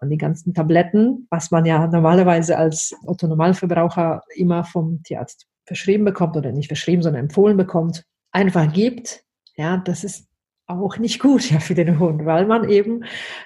[0.00, 6.36] Und die ganzen Tabletten, was man ja normalerweise als Otto-Normalverbraucher immer vom Tierarzt verschrieben bekommt
[6.36, 9.22] oder nicht verschrieben, sondern empfohlen bekommt, einfach gibt,
[9.56, 10.29] ja, das ist
[10.70, 13.04] auch nicht gut ja, für den Hund, weil man eben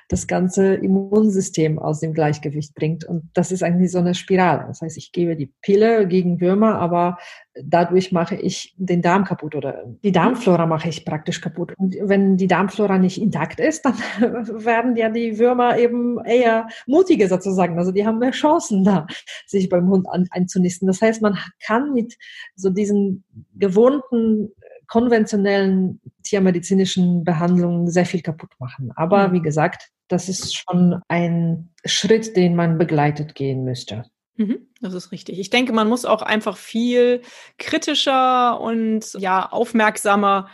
[0.08, 3.04] das ganze Immunsystem aus dem Gleichgewicht bringt.
[3.04, 4.64] Und das ist eigentlich so eine Spirale.
[4.68, 7.18] Das heißt, ich gebe die Pille gegen Würmer, aber
[7.62, 11.72] dadurch mache ich den Darm kaputt oder die Darmflora mache ich praktisch kaputt.
[11.78, 13.94] Und wenn die Darmflora nicht intakt ist, dann
[14.64, 17.78] werden ja die Würmer eben eher mutiger sozusagen.
[17.78, 19.06] Also die haben mehr Chancen da,
[19.46, 20.86] sich beim Hund einzunisten.
[20.86, 22.16] Das heißt, man kann mit
[22.56, 24.50] so diesen gewohnten
[24.88, 28.92] konventionellen tiermedizinischen Behandlungen sehr viel kaputt machen.
[28.96, 34.04] Aber wie gesagt, das ist schon ein Schritt, den man begleitet gehen müsste.
[34.36, 35.38] Mhm, das ist richtig.
[35.38, 37.22] Ich denke, man muss auch einfach viel
[37.58, 40.48] kritischer und ja, aufmerksamer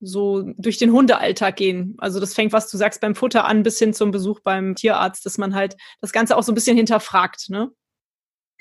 [0.00, 1.94] so durch den Hundealltag gehen.
[1.98, 5.24] Also das fängt, was du sagst, beim Futter an bis hin zum Besuch beim Tierarzt,
[5.24, 7.70] dass man halt das Ganze auch so ein bisschen hinterfragt, ne?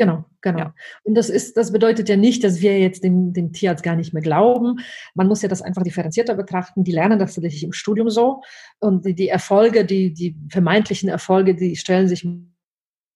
[0.02, 0.58] Genau, genau.
[0.58, 0.76] Ja.
[1.04, 4.14] Und das ist, das bedeutet ja nicht, dass wir jetzt dem, dem Tierarzt gar nicht
[4.14, 4.80] mehr glauben.
[5.14, 6.84] Man muss ja das einfach differenzierter betrachten.
[6.84, 8.42] Die lernen das tatsächlich im Studium so.
[8.80, 12.28] Und die, die Erfolge, die, die vermeintlichen Erfolge, die stellen sich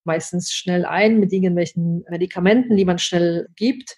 [0.03, 3.95] meistens schnell ein mit irgendwelchen Medikamenten, die man schnell gibt.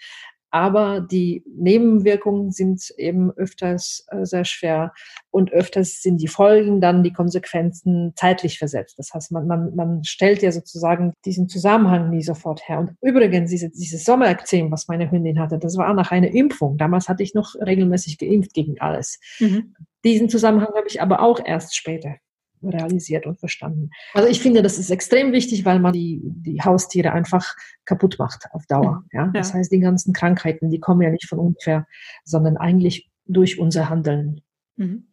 [0.49, 4.93] Aber die Nebenwirkungen sind eben öfters äh, sehr schwer
[5.29, 8.97] und öfters sind die Folgen dann die Konsequenzen zeitlich versetzt.
[8.97, 12.79] Das heißt, man, man, man stellt ja sozusagen diesen Zusammenhang nie sofort her.
[12.79, 16.77] Und übrigens, diese, dieses Sommerekzem, was meine Hündin hatte, das war nach einer Impfung.
[16.77, 19.19] Damals hatte ich noch regelmäßig geimpft gegen alles.
[19.39, 19.75] Mhm.
[20.03, 22.15] Diesen Zusammenhang habe ich aber auch erst später
[22.63, 23.89] realisiert und verstanden.
[24.13, 28.45] Also ich finde, das ist extrem wichtig, weil man die, die Haustiere einfach kaputt macht
[28.51, 29.03] auf Dauer.
[29.11, 29.27] Ja?
[29.33, 29.55] Das ja.
[29.55, 31.85] heißt, die ganzen Krankheiten, die kommen ja nicht von ungefähr,
[32.23, 34.41] sondern eigentlich durch unser Handeln.
[34.75, 35.07] Mhm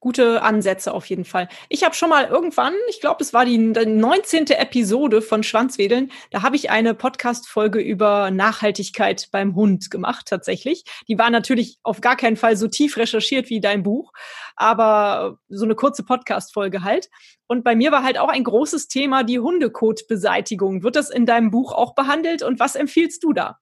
[0.00, 1.48] gute Ansätze auf jeden Fall.
[1.70, 4.48] Ich habe schon mal irgendwann, ich glaube, es war die, die 19.
[4.48, 10.84] Episode von Schwanzwedeln, da habe ich eine Podcast-Folge über Nachhaltigkeit beim Hund gemacht, tatsächlich.
[11.08, 14.12] Die war natürlich auf gar keinen Fall so tief recherchiert wie dein Buch,
[14.56, 17.08] aber so eine kurze Podcast-Folge halt.
[17.46, 20.82] Und bei mir war halt auch ein großes Thema die Hundekotbeseitigung.
[20.82, 23.58] Wird das in deinem Buch auch behandelt und was empfiehlst du da?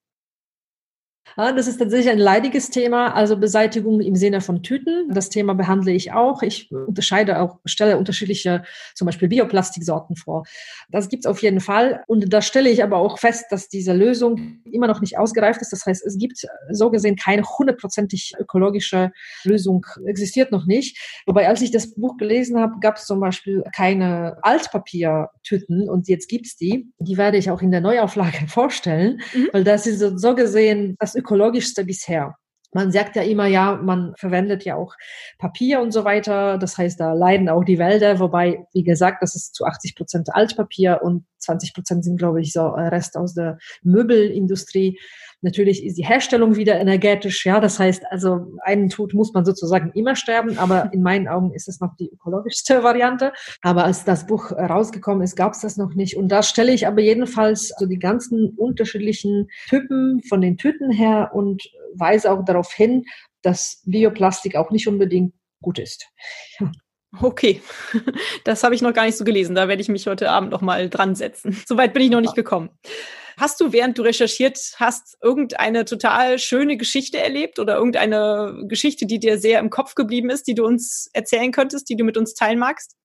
[1.37, 5.09] Das ist tatsächlich ein leidiges Thema, also Beseitigung im Sinne von Tüten.
[5.11, 6.43] Das Thema behandle ich auch.
[6.43, 8.65] Ich unterscheide auch, stelle unterschiedliche,
[8.95, 10.45] zum Beispiel Bioplastiksorten vor.
[10.91, 12.03] Das gibt's auf jeden Fall.
[12.07, 15.73] Und da stelle ich aber auch fest, dass diese Lösung immer noch nicht ausgereift ist.
[15.73, 19.13] Das heißt, es gibt so gesehen keine hundertprozentig ökologische
[19.45, 20.99] Lösung, existiert noch nicht.
[21.27, 26.29] Wobei, als ich das Buch gelesen habe, gab es zum Beispiel keine Altpapiertüten und jetzt
[26.29, 26.93] gibt's die.
[26.99, 29.49] Die werde ich auch in der Neuauflage vorstellen, mhm.
[29.53, 32.35] weil das ist so gesehen das ökologischste bisher.
[32.73, 34.95] Man sagt ja immer, ja, man verwendet ja auch
[35.39, 36.59] Papier und so weiter.
[36.59, 40.35] Das heißt, da leiden auch die Wälder, wobei, wie gesagt, das ist zu 80 Prozent
[40.35, 44.99] Altpapier und 20 Prozent sind, glaube ich, so Rest aus der Möbelindustrie.
[45.45, 47.59] Natürlich ist die Herstellung wieder energetisch, ja.
[47.59, 51.69] Das heißt, also einen Tod muss man sozusagen immer sterben, aber in meinen Augen ist
[51.69, 53.33] es noch die ökologischste Variante.
[53.61, 56.17] Aber als das Buch rausgekommen ist, gab es das noch nicht.
[56.17, 61.33] Und da stelle ich aber jedenfalls so die ganzen unterschiedlichen Typen von den Tüten her
[61.35, 61.63] und
[61.95, 63.05] weise auch darauf hin,
[63.43, 66.09] dass Bioplastik auch nicht unbedingt gut ist.
[67.21, 67.61] Okay,
[68.45, 69.55] das habe ich noch gar nicht so gelesen.
[69.55, 71.55] Da werde ich mich heute Abend noch mal dran setzen.
[71.67, 72.71] Soweit bin ich noch nicht gekommen.
[73.37, 79.19] Hast du, während du recherchiert hast, irgendeine total schöne Geschichte erlebt oder irgendeine Geschichte, die
[79.19, 82.35] dir sehr im Kopf geblieben ist, die du uns erzählen könntest, die du mit uns
[82.35, 82.97] teilen magst?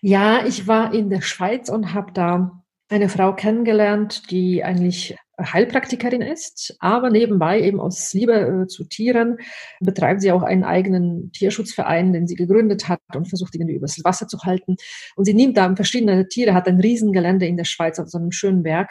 [0.00, 2.61] Ja, ich war in der Schweiz und habe da
[2.92, 9.38] eine Frau kennengelernt, die eigentlich Heilpraktikerin ist, aber nebenbei eben aus Liebe äh, zu Tieren
[9.80, 14.28] betreibt sie auch einen eigenen Tierschutzverein, den sie gegründet hat und versucht irgendwie übers Wasser
[14.28, 14.76] zu halten.
[15.16, 18.30] Und sie nimmt da verschiedene Tiere, hat ein Riesengelände in der Schweiz auf so einem
[18.30, 18.90] schönen Berg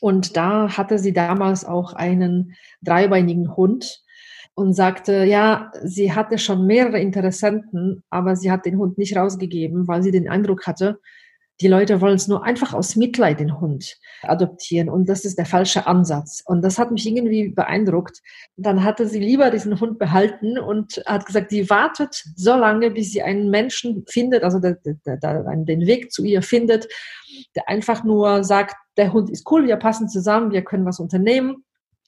[0.00, 4.02] und da hatte sie damals auch einen dreibeinigen Hund
[4.54, 9.86] und sagte, ja, sie hatte schon mehrere Interessenten, aber sie hat den Hund nicht rausgegeben,
[9.86, 10.98] weil sie den Eindruck hatte,
[11.60, 15.46] die Leute wollen es nur einfach aus Mitleid den Hund adoptieren und das ist der
[15.46, 16.42] falsche Ansatz.
[16.44, 18.20] Und das hat mich irgendwie beeindruckt.
[18.56, 23.12] Dann hatte sie lieber diesen Hund behalten und hat gesagt, sie wartet so lange, bis
[23.12, 26.88] sie einen Menschen findet, also der, der, der, den Weg zu ihr findet,
[27.54, 31.65] der einfach nur sagt, der Hund ist cool, wir passen zusammen, wir können was unternehmen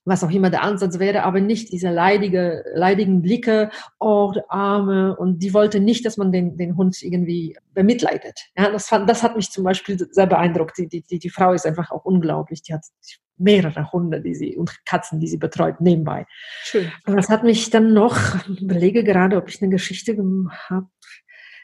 [0.09, 5.17] was auch immer der Ansatz wäre, aber nicht diese leidige, leidigen Blicke, oh, der Arme.
[5.17, 8.47] Und die wollte nicht, dass man den, den Hund irgendwie bemitleidet.
[8.57, 10.79] Ja, das, fand, das hat mich zum Beispiel sehr beeindruckt.
[10.79, 12.63] Die, die, die Frau ist einfach auch unglaublich.
[12.63, 12.85] Die hat
[13.37, 16.27] mehrere Hunde, die sie und Katzen, die sie betreut nebenbei.
[16.63, 16.91] Schön.
[17.07, 18.19] Und das hat mich dann noch,
[18.49, 20.89] ich überlege gerade, ob ich eine Geschichte gehabt,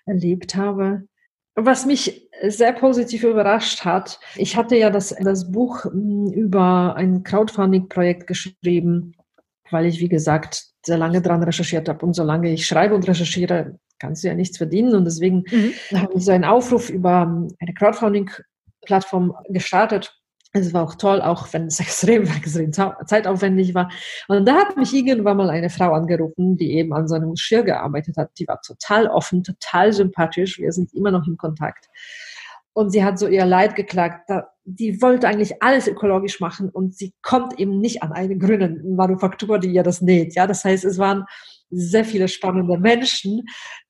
[0.06, 1.08] erlebt habe
[1.54, 7.22] was mich sehr positiv überrascht hat, ich hatte ja das, das Buch hm, über ein
[7.22, 9.14] Crowdfunding-Projekt geschrieben,
[9.70, 12.04] weil ich, wie gesagt, sehr lange dran recherchiert habe.
[12.04, 14.94] Und solange ich schreibe und recherchiere, kannst du ja nichts verdienen.
[14.94, 15.72] Und deswegen mhm.
[15.98, 17.22] habe ich so einen Aufruf über
[17.58, 20.12] eine Crowdfunding-Plattform gestartet
[20.56, 23.90] es war auch toll, auch wenn es extrem, extrem zeitaufwendig war.
[24.28, 27.64] Und da hat mich irgendwann mal eine Frau angerufen, die eben an so einem Geschirr
[27.64, 28.30] gearbeitet hat.
[28.38, 30.58] Die war total offen, total sympathisch.
[30.58, 31.86] Wir sind immer noch im Kontakt.
[32.72, 34.30] Und sie hat so ihr Leid geklagt.
[34.64, 39.58] Die wollte eigentlich alles ökologisch machen und sie kommt eben nicht an eine grüne Manufaktur,
[39.58, 40.34] die ihr das näht.
[40.34, 41.24] Ja, das heißt, es waren
[41.70, 43.42] sehr viele spannende Menschen,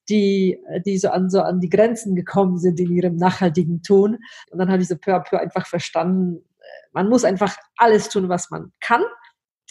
[0.09, 4.19] die, die so an, so an die Grenzen gekommen sind in ihrem nachhaltigen Tun.
[4.51, 6.45] Und dann habe ich so peu à peu einfach verstanden,
[6.93, 9.03] man muss einfach alles tun, was man kann.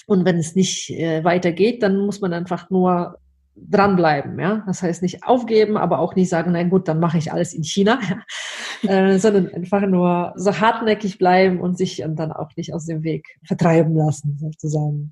[0.08, 3.18] Und wenn es nicht äh, weitergeht, dann muss man einfach nur
[3.56, 4.40] dranbleiben.
[4.40, 4.64] Ja?
[4.66, 7.64] Das heißt nicht aufgeben, aber auch nicht sagen, nein gut, dann mache ich alles in
[7.64, 8.00] China,
[8.84, 13.28] äh, sondern einfach nur so hartnäckig bleiben und sich dann auch nicht aus dem Weg
[13.46, 15.12] vertreiben lassen, sozusagen.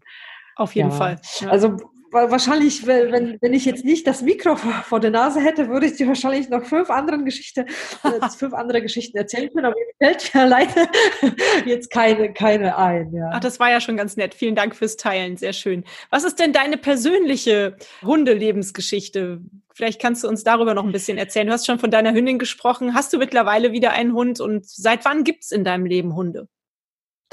[0.55, 0.95] Auf jeden ja.
[0.95, 1.19] Fall.
[1.39, 1.49] Ja.
[1.49, 1.77] Also
[2.11, 6.07] wahrscheinlich, wenn, wenn ich jetzt nicht das Mikro vor der Nase hätte, würde ich dir
[6.07, 7.65] wahrscheinlich noch fünf anderen Geschichten,
[8.03, 10.87] äh, fünf andere Geschichten erzählen können, aber mir fällt mir leider
[11.65, 13.13] jetzt keine, keine ein.
[13.13, 13.31] Ja.
[13.33, 14.33] Ach, das war ja schon ganz nett.
[14.33, 15.37] Vielen Dank fürs Teilen.
[15.37, 15.83] Sehr schön.
[16.09, 19.41] Was ist denn deine persönliche Hundelebensgeschichte?
[19.73, 21.47] Vielleicht kannst du uns darüber noch ein bisschen erzählen.
[21.47, 22.93] Du hast schon von deiner Hündin gesprochen.
[22.93, 26.47] Hast du mittlerweile wieder einen Hund und seit wann gibt es in deinem Leben Hunde?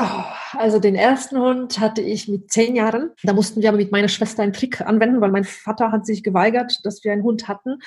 [0.01, 3.11] Oh, also den ersten Hund hatte ich mit zehn Jahren.
[3.25, 6.23] Da mussten wir aber mit meiner Schwester einen Trick anwenden, weil mein Vater hat sich
[6.23, 7.81] geweigert, dass wir einen Hund hatten.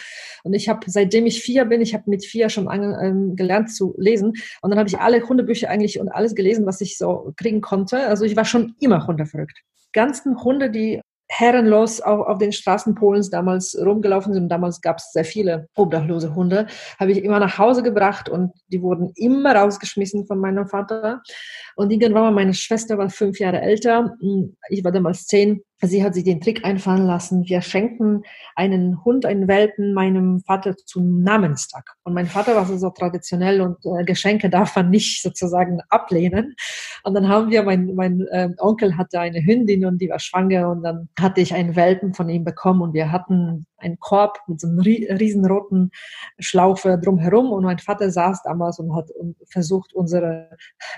[0.43, 3.73] Und ich habe, seitdem ich vier bin, ich habe mit vier schon an, ähm, gelernt
[3.73, 4.33] zu lesen.
[4.61, 8.05] Und dann habe ich alle Hundebücher eigentlich und alles gelesen, was ich so kriegen konnte.
[8.07, 9.63] Also ich war schon immer hundeverrückt
[9.93, 11.00] ganzen Hunde, die
[11.31, 14.49] herrenlos auf, auf den Straßen Polens damals rumgelaufen sind.
[14.49, 16.67] Damals gab es sehr viele obdachlose Hunde.
[16.99, 21.21] Habe ich immer nach Hause gebracht und die wurden immer rausgeschmissen von meinem Vater.
[21.77, 24.13] Und irgendwann mal meine Schwester war fünf Jahre älter.
[24.69, 25.63] Ich war damals zehn.
[25.83, 27.47] Sie hat sich den Trick einfallen lassen.
[27.47, 28.23] Wir schenken
[28.55, 31.95] einen Hund, einen Welpen meinem Vater zum Namenstag.
[32.03, 36.55] Und mein Vater war so traditionell und äh, Geschenke darf man nicht sozusagen ablehnen.
[37.03, 40.69] Und dann haben wir, mein, mein äh, Onkel hatte eine Hündin und die war schwanger
[40.69, 44.59] und dann hatte ich einen Welpen von ihm bekommen und wir hatten einen Korb mit
[44.59, 45.91] so einem riesenroten
[46.39, 49.09] Schlaufe drumherum und mein Vater saß damals und hat
[49.49, 50.49] versucht, unsere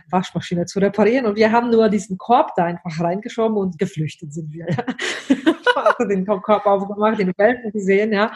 [0.10, 4.52] Waschmaschine zu reparieren und wir haben nur diesen Korb da einfach reingeschoben und geflüchtet sind
[4.52, 4.68] wir.
[4.70, 4.84] Ja.
[5.76, 8.32] also den Korb aufgemacht, den Welpen gesehen, ja,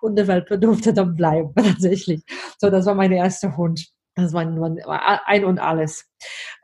[0.00, 2.22] und der Welpe durfte dann bleiben, tatsächlich.
[2.58, 3.88] So, das war mein erster Hund.
[4.16, 6.06] Das war ein und alles.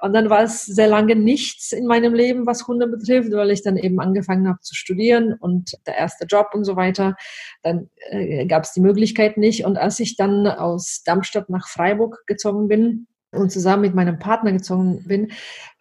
[0.00, 3.62] Und dann war es sehr lange nichts in meinem Leben, was Hunde betrifft, weil ich
[3.62, 7.14] dann eben angefangen habe zu studieren und der erste Job und so weiter.
[7.62, 9.64] Dann äh, gab es die Möglichkeit nicht.
[9.64, 14.52] Und als ich dann aus Darmstadt nach Freiburg gezogen bin und zusammen mit meinem Partner
[14.52, 15.32] gezogen bin,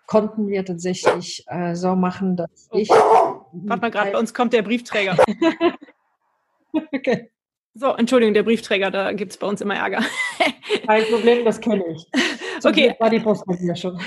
[0.08, 2.78] konnten wir tatsächlich äh, so machen, dass oh.
[2.78, 2.90] ich.
[2.90, 5.18] Warte mal gerade, bei uns kommt der Briefträger.
[6.94, 7.32] okay.
[7.78, 10.00] So, Entschuldigung, der Briefträger, da gibt es bei uns immer Ärger.
[10.88, 12.08] Kein Problem, das kenne ich.
[12.62, 12.88] Zum okay.
[12.88, 14.00] Glück war die Post bei schon.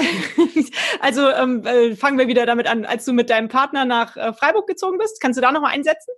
[1.01, 4.33] also ähm, äh, fangen wir wieder damit an, als du mit deinem Partner nach äh,
[4.33, 5.21] Freiburg gezogen bist.
[5.21, 6.15] Kannst du da nochmal einsetzen?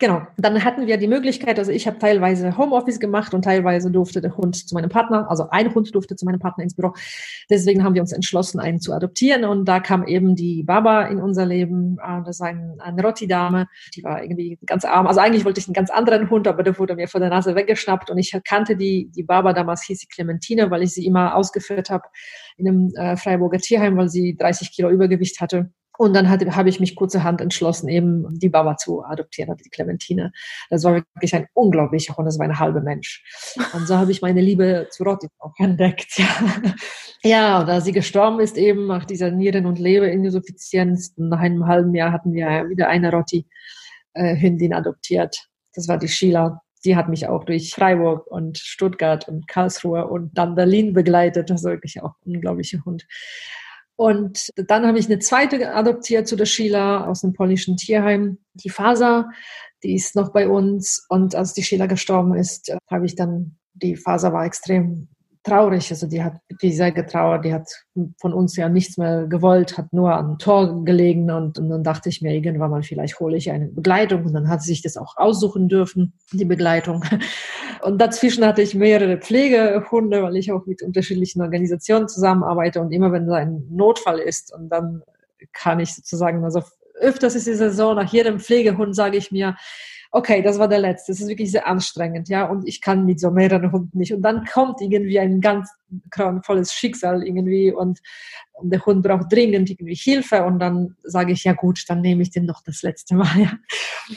[0.00, 4.20] Genau, dann hatten wir die Möglichkeit, also ich habe teilweise Homeoffice gemacht und teilweise durfte
[4.20, 6.94] der Hund zu meinem Partner, also ein Hund durfte zu meinem Partner ins Büro.
[7.48, 11.20] Deswegen haben wir uns entschlossen, einen zu adoptieren und da kam eben die Baba in
[11.20, 11.98] unser Leben.
[12.00, 15.06] Ah, das ist ein, eine Rotti-Dame, die war irgendwie ganz arm.
[15.06, 17.54] Also eigentlich wollte ich einen ganz anderen Hund, aber der wurde mir vor der Nase
[17.54, 21.36] weggeschnappt und ich kannte die, die Baba damals, hieß sie Clementine, weil ich sie immer
[21.36, 22.04] ausgeführt habe
[22.56, 25.70] in einem äh, Freiburger Tierheim, weil sie 30 Kilo Übergewicht hatte.
[25.98, 30.30] Und dann habe ich mich kurzerhand entschlossen, eben die Baba zu adoptieren, also die Clementine.
[30.70, 33.24] Das war wirklich ein unglaublicher Hund, das war ein halber Mensch.
[33.72, 36.16] Und so habe ich meine Liebe zu Rotti auch entdeckt.
[36.16, 36.28] Ja,
[37.24, 41.92] ja und da sie gestorben ist eben nach dieser Nieren- und Leberinsuffizienz, nach einem halben
[41.96, 45.48] Jahr hatten wir wieder eine Rotti-Hündin adoptiert.
[45.74, 46.62] Das war die Sheila.
[46.84, 51.50] Die hat mich auch durch Freiburg und Stuttgart und Karlsruhe und dann Berlin begleitet.
[51.50, 53.04] Das war wirklich auch ein unglaublicher Hund.
[53.98, 58.70] Und dann habe ich eine zweite adoptiert zu der Sheila aus dem polnischen Tierheim, die
[58.70, 59.28] Faser.
[59.82, 61.04] Die ist noch bei uns.
[61.08, 65.08] Und als die Sheila gestorben ist, habe ich dann, die Faser war extrem
[65.48, 65.90] traurig.
[65.90, 67.44] Also die hat wirklich sehr getrauert.
[67.44, 67.68] Die hat
[68.20, 71.30] von uns ja nichts mehr gewollt, hat nur am Tor gelegen.
[71.30, 74.24] Und, und dann dachte ich mir irgendwann mal, vielleicht hole ich eine Begleitung.
[74.24, 77.04] Und dann hat sie sich das auch aussuchen dürfen, die Begleitung.
[77.82, 82.80] Und dazwischen hatte ich mehrere Pflegehunde, weil ich auch mit unterschiedlichen Organisationen zusammenarbeite.
[82.80, 85.02] Und immer wenn da ein Notfall ist und dann
[85.52, 86.62] kann ich sozusagen, also
[87.00, 89.56] öfters ist die Saison, nach jedem Pflegehund sage ich mir,
[90.10, 91.12] okay, das war der letzte.
[91.12, 92.46] Das ist wirklich sehr anstrengend, ja.
[92.46, 94.12] Und ich kann mit so mehreren Hunden nicht.
[94.12, 95.70] Und dann kommt irgendwie ein ganz
[96.10, 98.00] grauenvolles Schicksal irgendwie und,
[98.52, 100.44] und der Hund braucht dringend irgendwie Hilfe.
[100.44, 103.52] Und dann sage ich, ja gut, dann nehme ich den noch das letzte Mal, ja.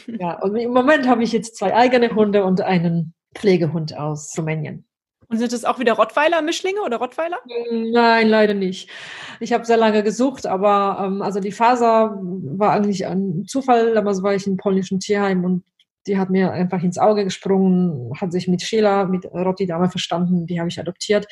[0.19, 0.41] ja.
[0.41, 4.85] Und im Moment habe ich jetzt zwei eigene Hunde und einen Pflegehund aus Rumänien.
[5.31, 7.37] Und sind das auch wieder Rottweiler-Mischlinge oder Rottweiler?
[7.71, 8.89] Nein, leider nicht.
[9.39, 13.93] Ich habe sehr lange gesucht, aber ähm, also die Faser war eigentlich ein Zufall.
[13.93, 15.63] Damals war ich im polnischen Tierheim und
[16.07, 20.45] die hat mir einfach ins Auge gesprungen, hat sich mit Sheila, mit Rotti Dame verstanden,
[20.47, 21.27] die habe ich adoptiert.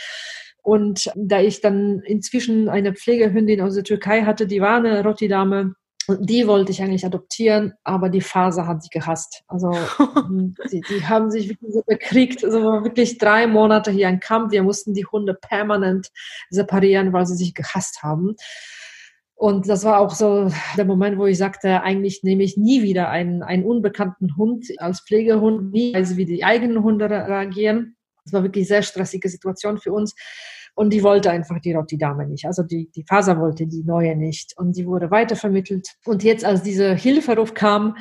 [0.61, 5.27] Und da ich dann inzwischen eine Pflegehündin aus der Türkei hatte, die war eine Rotti
[5.27, 5.73] Dame,
[6.19, 9.43] die wollte ich eigentlich adoptieren, aber die Phase hat sie gehasst.
[9.47, 9.71] Also
[10.71, 12.43] die, die haben sich wirklich so bekriegt.
[12.43, 14.51] Also wirklich drei Monate hier ein Kampf.
[14.51, 16.09] Wir mussten die Hunde permanent
[16.49, 18.35] separieren, weil sie sich gehasst haben.
[19.39, 23.09] Und das war auch so der Moment, wo ich sagte, eigentlich nehme ich nie wieder
[23.09, 27.95] einen, einen unbekannten Hund als Pflegehund, nie, also wie die eigenen Hunde reagieren.
[28.25, 30.13] Das war wirklich sehr stressige Situation für uns.
[30.75, 32.43] Und die wollte einfach die Rotti-Dame nicht.
[32.43, 34.57] Also die, die Faser wollte die neue nicht.
[34.57, 35.87] Und die wurde weitervermittelt.
[36.03, 37.95] Und jetzt, als dieser Hilferuf kam,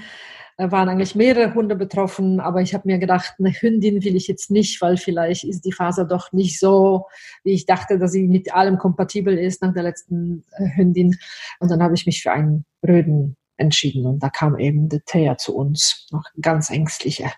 [0.59, 4.29] äh, waren eigentlich mehrere Hunde betroffen, aber ich habe mir gedacht, eine Hündin will ich
[4.29, 7.07] jetzt nicht, weil vielleicht ist die Faser doch nicht so,
[7.45, 11.17] wie ich dachte, dass sie mit allem kompatibel ist nach der letzten äh, Hündin.
[11.61, 15.39] Und dann habe ich mich für einen Röden entschieden und da kam eben der Thea
[15.39, 17.33] zu uns, noch ganz ängstlicher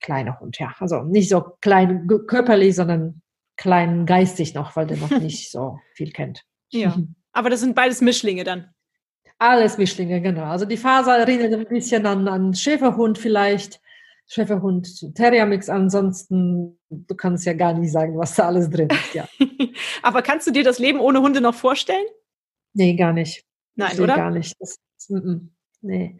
[0.00, 0.74] kleiner Hund, ja.
[0.78, 3.22] Also nicht so klein körperlich, sondern
[3.56, 6.44] klein geistig noch, weil der noch nicht so viel kennt.
[6.70, 6.96] Ja,
[7.32, 8.70] aber das sind beides Mischlinge dann.
[9.40, 10.44] Alles Mischlinge, genau.
[10.44, 13.80] Also die Faser erinnert ein bisschen an, an Schäferhund vielleicht.
[14.26, 15.70] Schäferhund, Terriermix.
[15.70, 19.26] Ansonsten, du kannst ja gar nicht sagen, was da alles drin ist, ja.
[20.02, 22.04] Aber kannst du dir das Leben ohne Hunde noch vorstellen?
[22.74, 23.44] Nee, gar nicht.
[23.76, 24.14] Nein, oder?
[24.14, 24.54] Gar nicht.
[24.60, 24.78] Das,
[25.08, 26.18] mm, mm, nee.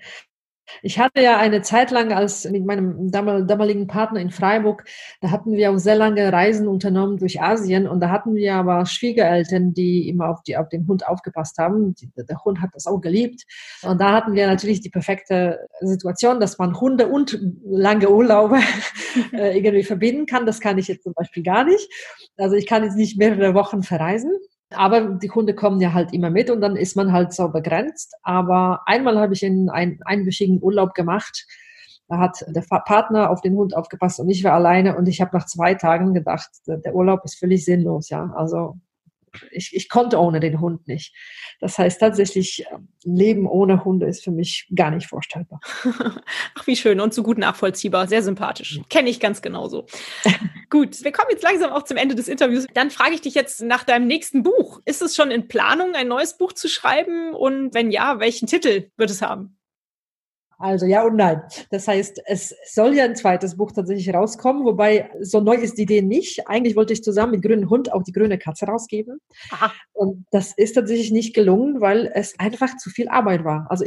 [0.83, 4.85] Ich hatte ja eine Zeit lang als mit meinem damaligen Partner in Freiburg,
[5.21, 8.87] da hatten wir auch sehr lange Reisen unternommen durch Asien und da hatten wir aber
[8.87, 11.95] Schwiegereltern, die immer auf, die, auf den Hund aufgepasst haben.
[12.17, 13.45] Der Hund hat das auch geliebt.
[13.83, 18.59] Und da hatten wir natürlich die perfekte Situation, dass man Hunde und lange Urlaube
[19.33, 20.47] äh, irgendwie verbinden kann.
[20.47, 21.89] Das kann ich jetzt zum Beispiel gar nicht.
[22.37, 24.33] Also ich kann jetzt nicht mehrere Wochen verreisen.
[24.73, 28.15] Aber die Hunde kommen ja halt immer mit und dann ist man halt so begrenzt.
[28.23, 31.47] Aber einmal habe ich in einen einwöchigen Urlaub gemacht.
[32.09, 35.37] Da hat der Partner auf den Hund aufgepasst und ich war alleine und ich habe
[35.37, 38.33] nach zwei Tagen gedacht, der Urlaub ist völlig sinnlos, ja.
[38.35, 38.79] Also
[39.51, 41.15] ich, ich konnte ohne den Hund nicht.
[41.61, 45.61] Das heißt tatsächlich, ähm, Leben ohne Hunde ist für mich gar nicht vorstellbar.
[46.55, 48.81] Ach, wie schön und so gut nachvollziehbar, sehr sympathisch.
[48.89, 49.87] Kenne ich ganz genauso.
[50.71, 52.67] gut, wir kommen jetzt langsam auch zum Ende des Interviews.
[52.75, 54.81] Dann frage ich dich jetzt nach deinem nächsten Buch.
[54.85, 57.35] Ist es schon in Planung, ein neues Buch zu schreiben?
[57.35, 59.60] Und wenn ja, welchen Titel wird es haben?
[60.61, 61.43] Also ja und nein.
[61.71, 65.83] Das heißt, es soll ja ein zweites Buch tatsächlich rauskommen, wobei so neu ist die
[65.83, 66.47] Idee nicht.
[66.49, 69.21] Eigentlich wollte ich zusammen mit Grünen Hund auch die grüne Katze rausgeben.
[69.53, 69.73] Aha.
[69.95, 73.69] Und das ist tatsächlich nicht gelungen, weil es einfach zu viel Arbeit war.
[73.71, 73.87] Also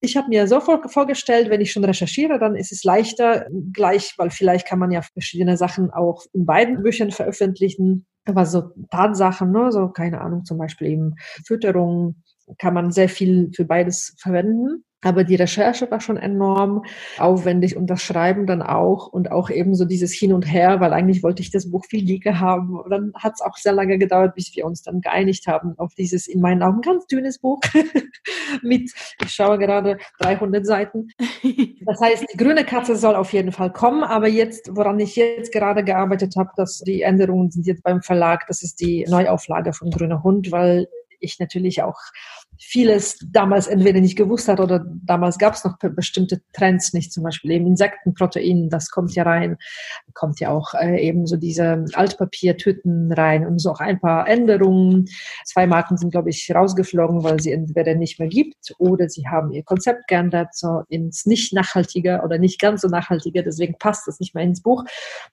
[0.00, 4.30] ich habe mir so vorgestellt, wenn ich schon recherchiere, dann ist es leichter gleich, weil
[4.30, 8.04] vielleicht kann man ja verschiedene Sachen auch in beiden Büchern veröffentlichen.
[8.24, 11.14] Aber so Tatsachen, ne, so keine Ahnung, zum Beispiel eben
[11.46, 12.16] Fütterung,
[12.58, 14.84] kann man sehr viel für beides verwenden.
[15.02, 16.84] Aber die Recherche war schon enorm
[17.18, 20.92] aufwendig und das Schreiben dann auch und auch eben so dieses Hin und Her, weil
[20.92, 22.80] eigentlich wollte ich das Buch viel liegen haben.
[22.80, 25.94] Und dann hat es auch sehr lange gedauert, bis wir uns dann geeinigt haben auf
[25.94, 27.60] dieses in meinen Augen ganz dünnes Buch
[28.62, 28.90] mit,
[29.22, 31.08] ich schaue gerade, 300 Seiten.
[31.88, 35.52] Das heißt, die grüne Katze soll auf jeden Fall kommen, aber jetzt, woran ich jetzt
[35.52, 39.90] gerade gearbeitet habe, dass die Änderungen sind jetzt beim Verlag, das ist die Neuauflage von
[39.90, 40.86] Grüner Hund, weil
[41.20, 41.98] ich natürlich auch
[42.60, 47.22] vieles damals entweder nicht gewusst hat oder damals gab es noch bestimmte Trends nicht, zum
[47.22, 49.56] Beispiel eben Insektenprotein, das kommt ja rein,
[50.14, 55.06] kommt ja auch äh, eben so diese Altpapiertüten rein und so auch ein paar Änderungen.
[55.44, 59.52] Zwei Marken sind, glaube ich, rausgeflogen, weil sie entweder nicht mehr gibt oder sie haben
[59.52, 64.20] ihr Konzept geändert, so ins nicht nachhaltige oder nicht ganz so nachhaltige, deswegen passt das
[64.20, 64.84] nicht mehr ins Buch.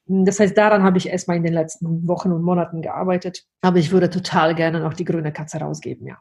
[0.05, 3.91] Das heißt, daran habe ich erstmal in den letzten Wochen und Monaten gearbeitet, aber ich
[3.91, 6.17] würde total gerne noch die grüne Katze rausgeben, ja.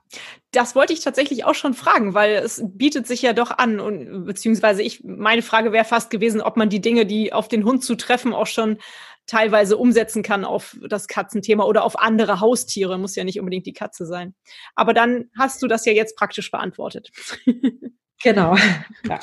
[0.52, 4.24] Das wollte ich tatsächlich auch schon fragen, weil es bietet sich ja doch an und
[4.24, 7.84] beziehungsweise ich, meine Frage wäre fast gewesen, ob man die Dinge, die auf den Hund
[7.84, 8.78] zu treffen, auch schon
[9.26, 13.72] teilweise umsetzen kann auf das Katzenthema oder auf andere Haustiere, muss ja nicht unbedingt die
[13.72, 14.34] Katze sein.
[14.74, 17.10] Aber dann hast du das ja jetzt praktisch beantwortet.
[18.22, 18.56] Genau.
[19.06, 19.20] Ja.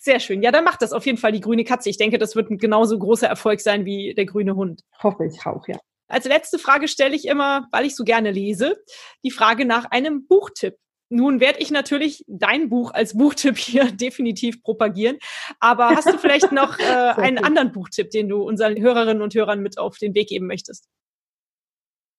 [0.00, 0.40] Sehr schön.
[0.40, 1.90] Ja, dann macht das auf jeden Fall die grüne Katze.
[1.90, 4.82] Ich denke, das wird ein genauso großer Erfolg sein wie der grüne Hund.
[5.02, 5.78] Hoffe ich auch, ja.
[6.08, 8.76] Als letzte Frage stelle ich immer, weil ich so gerne lese,
[9.24, 10.76] die Frage nach einem Buchtipp.
[11.10, 15.18] Nun werde ich natürlich dein Buch als Buchtipp hier definitiv propagieren.
[15.60, 19.60] Aber hast du vielleicht noch äh, einen anderen Buchtipp, den du unseren Hörerinnen und Hörern
[19.60, 20.88] mit auf den Weg geben möchtest?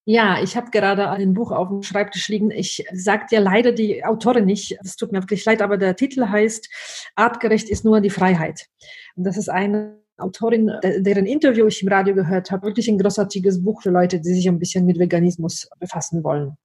[0.07, 2.51] Ja, ich habe gerade ein Buch auf dem Schreibtisch liegen.
[2.51, 4.77] Ich sage dir leider die Autorin nicht.
[4.83, 6.69] Es tut mir wirklich leid, aber der Titel heißt
[7.15, 8.67] Artgerecht ist nur die Freiheit.
[9.15, 12.67] Und das ist eine Autorin, deren Interview ich im Radio gehört habe.
[12.67, 16.57] Wirklich ein großartiges Buch für Leute, die sich ein bisschen mit Veganismus befassen wollen.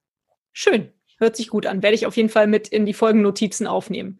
[0.53, 0.91] Schön.
[1.17, 1.83] Hört sich gut an.
[1.83, 4.19] Werde ich auf jeden Fall mit in die Folgennotizen aufnehmen.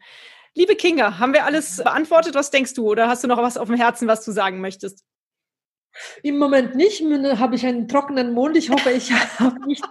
[0.53, 2.35] Liebe Kinga, haben wir alles beantwortet?
[2.35, 2.89] Was denkst du?
[2.89, 5.03] Oder hast du noch was auf dem Herzen, was du sagen möchtest?
[6.23, 7.01] Im Moment nicht.
[7.01, 8.55] Habe ich einen trockenen Mund.
[8.57, 9.83] Ich hoffe, ich habe nicht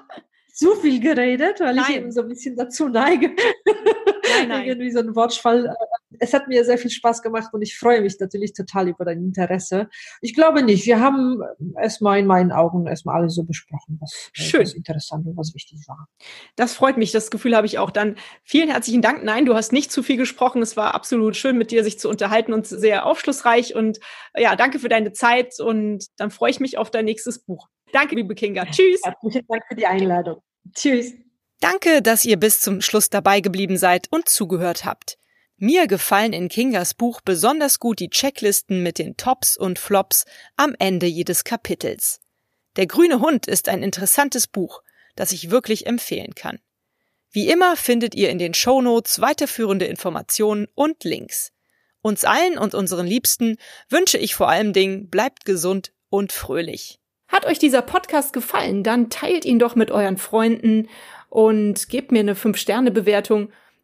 [0.60, 1.84] zu viel geredet, weil nein.
[1.88, 4.64] ich eben so ein bisschen dazu neige, nein, nein.
[4.66, 5.74] irgendwie so einen Wortschwall äh,
[6.20, 9.24] es hat mir sehr viel Spaß gemacht und ich freue mich natürlich total über dein
[9.24, 9.88] Interesse.
[10.20, 10.84] Ich glaube nicht.
[10.86, 11.42] Wir haben
[11.80, 14.60] erstmal in meinen Augen erstmal alles so besprochen, was, äh, Schön.
[14.62, 16.08] was interessant und was wichtig war.
[16.56, 17.10] Das freut mich.
[17.10, 17.90] Das Gefühl habe ich auch.
[17.90, 19.24] Dann vielen herzlichen Dank.
[19.24, 20.60] Nein, du hast nicht zu viel gesprochen.
[20.60, 23.74] Es war absolut schön, mit dir sich zu unterhalten und sehr aufschlussreich.
[23.74, 23.98] Und
[24.36, 27.68] ja, danke für deine Zeit und dann freue ich mich auf dein nächstes Buch.
[27.92, 28.66] Danke, liebe Kinga.
[28.66, 29.00] Tschüss.
[29.02, 30.42] Herzlichen Dank für die Einladung.
[30.74, 31.14] Tschüss.
[31.60, 35.19] Danke, dass ihr bis zum Schluss dabei geblieben seid und zugehört habt.
[35.62, 40.24] Mir gefallen in Kingas Buch besonders gut die Checklisten mit den Tops und Flops
[40.56, 42.22] am Ende jedes Kapitels.
[42.76, 44.80] Der grüne Hund ist ein interessantes Buch,
[45.16, 46.60] das ich wirklich empfehlen kann.
[47.30, 51.52] Wie immer findet ihr in den Shownotes weiterführende Informationen und Links.
[52.00, 53.58] Uns allen und unseren Liebsten
[53.90, 57.00] wünsche ich vor allem Dingen, bleibt gesund und fröhlich.
[57.28, 60.88] Hat euch dieser Podcast gefallen, dann teilt ihn doch mit euren Freunden
[61.28, 63.52] und gebt mir eine 5-Sterne-Bewertung,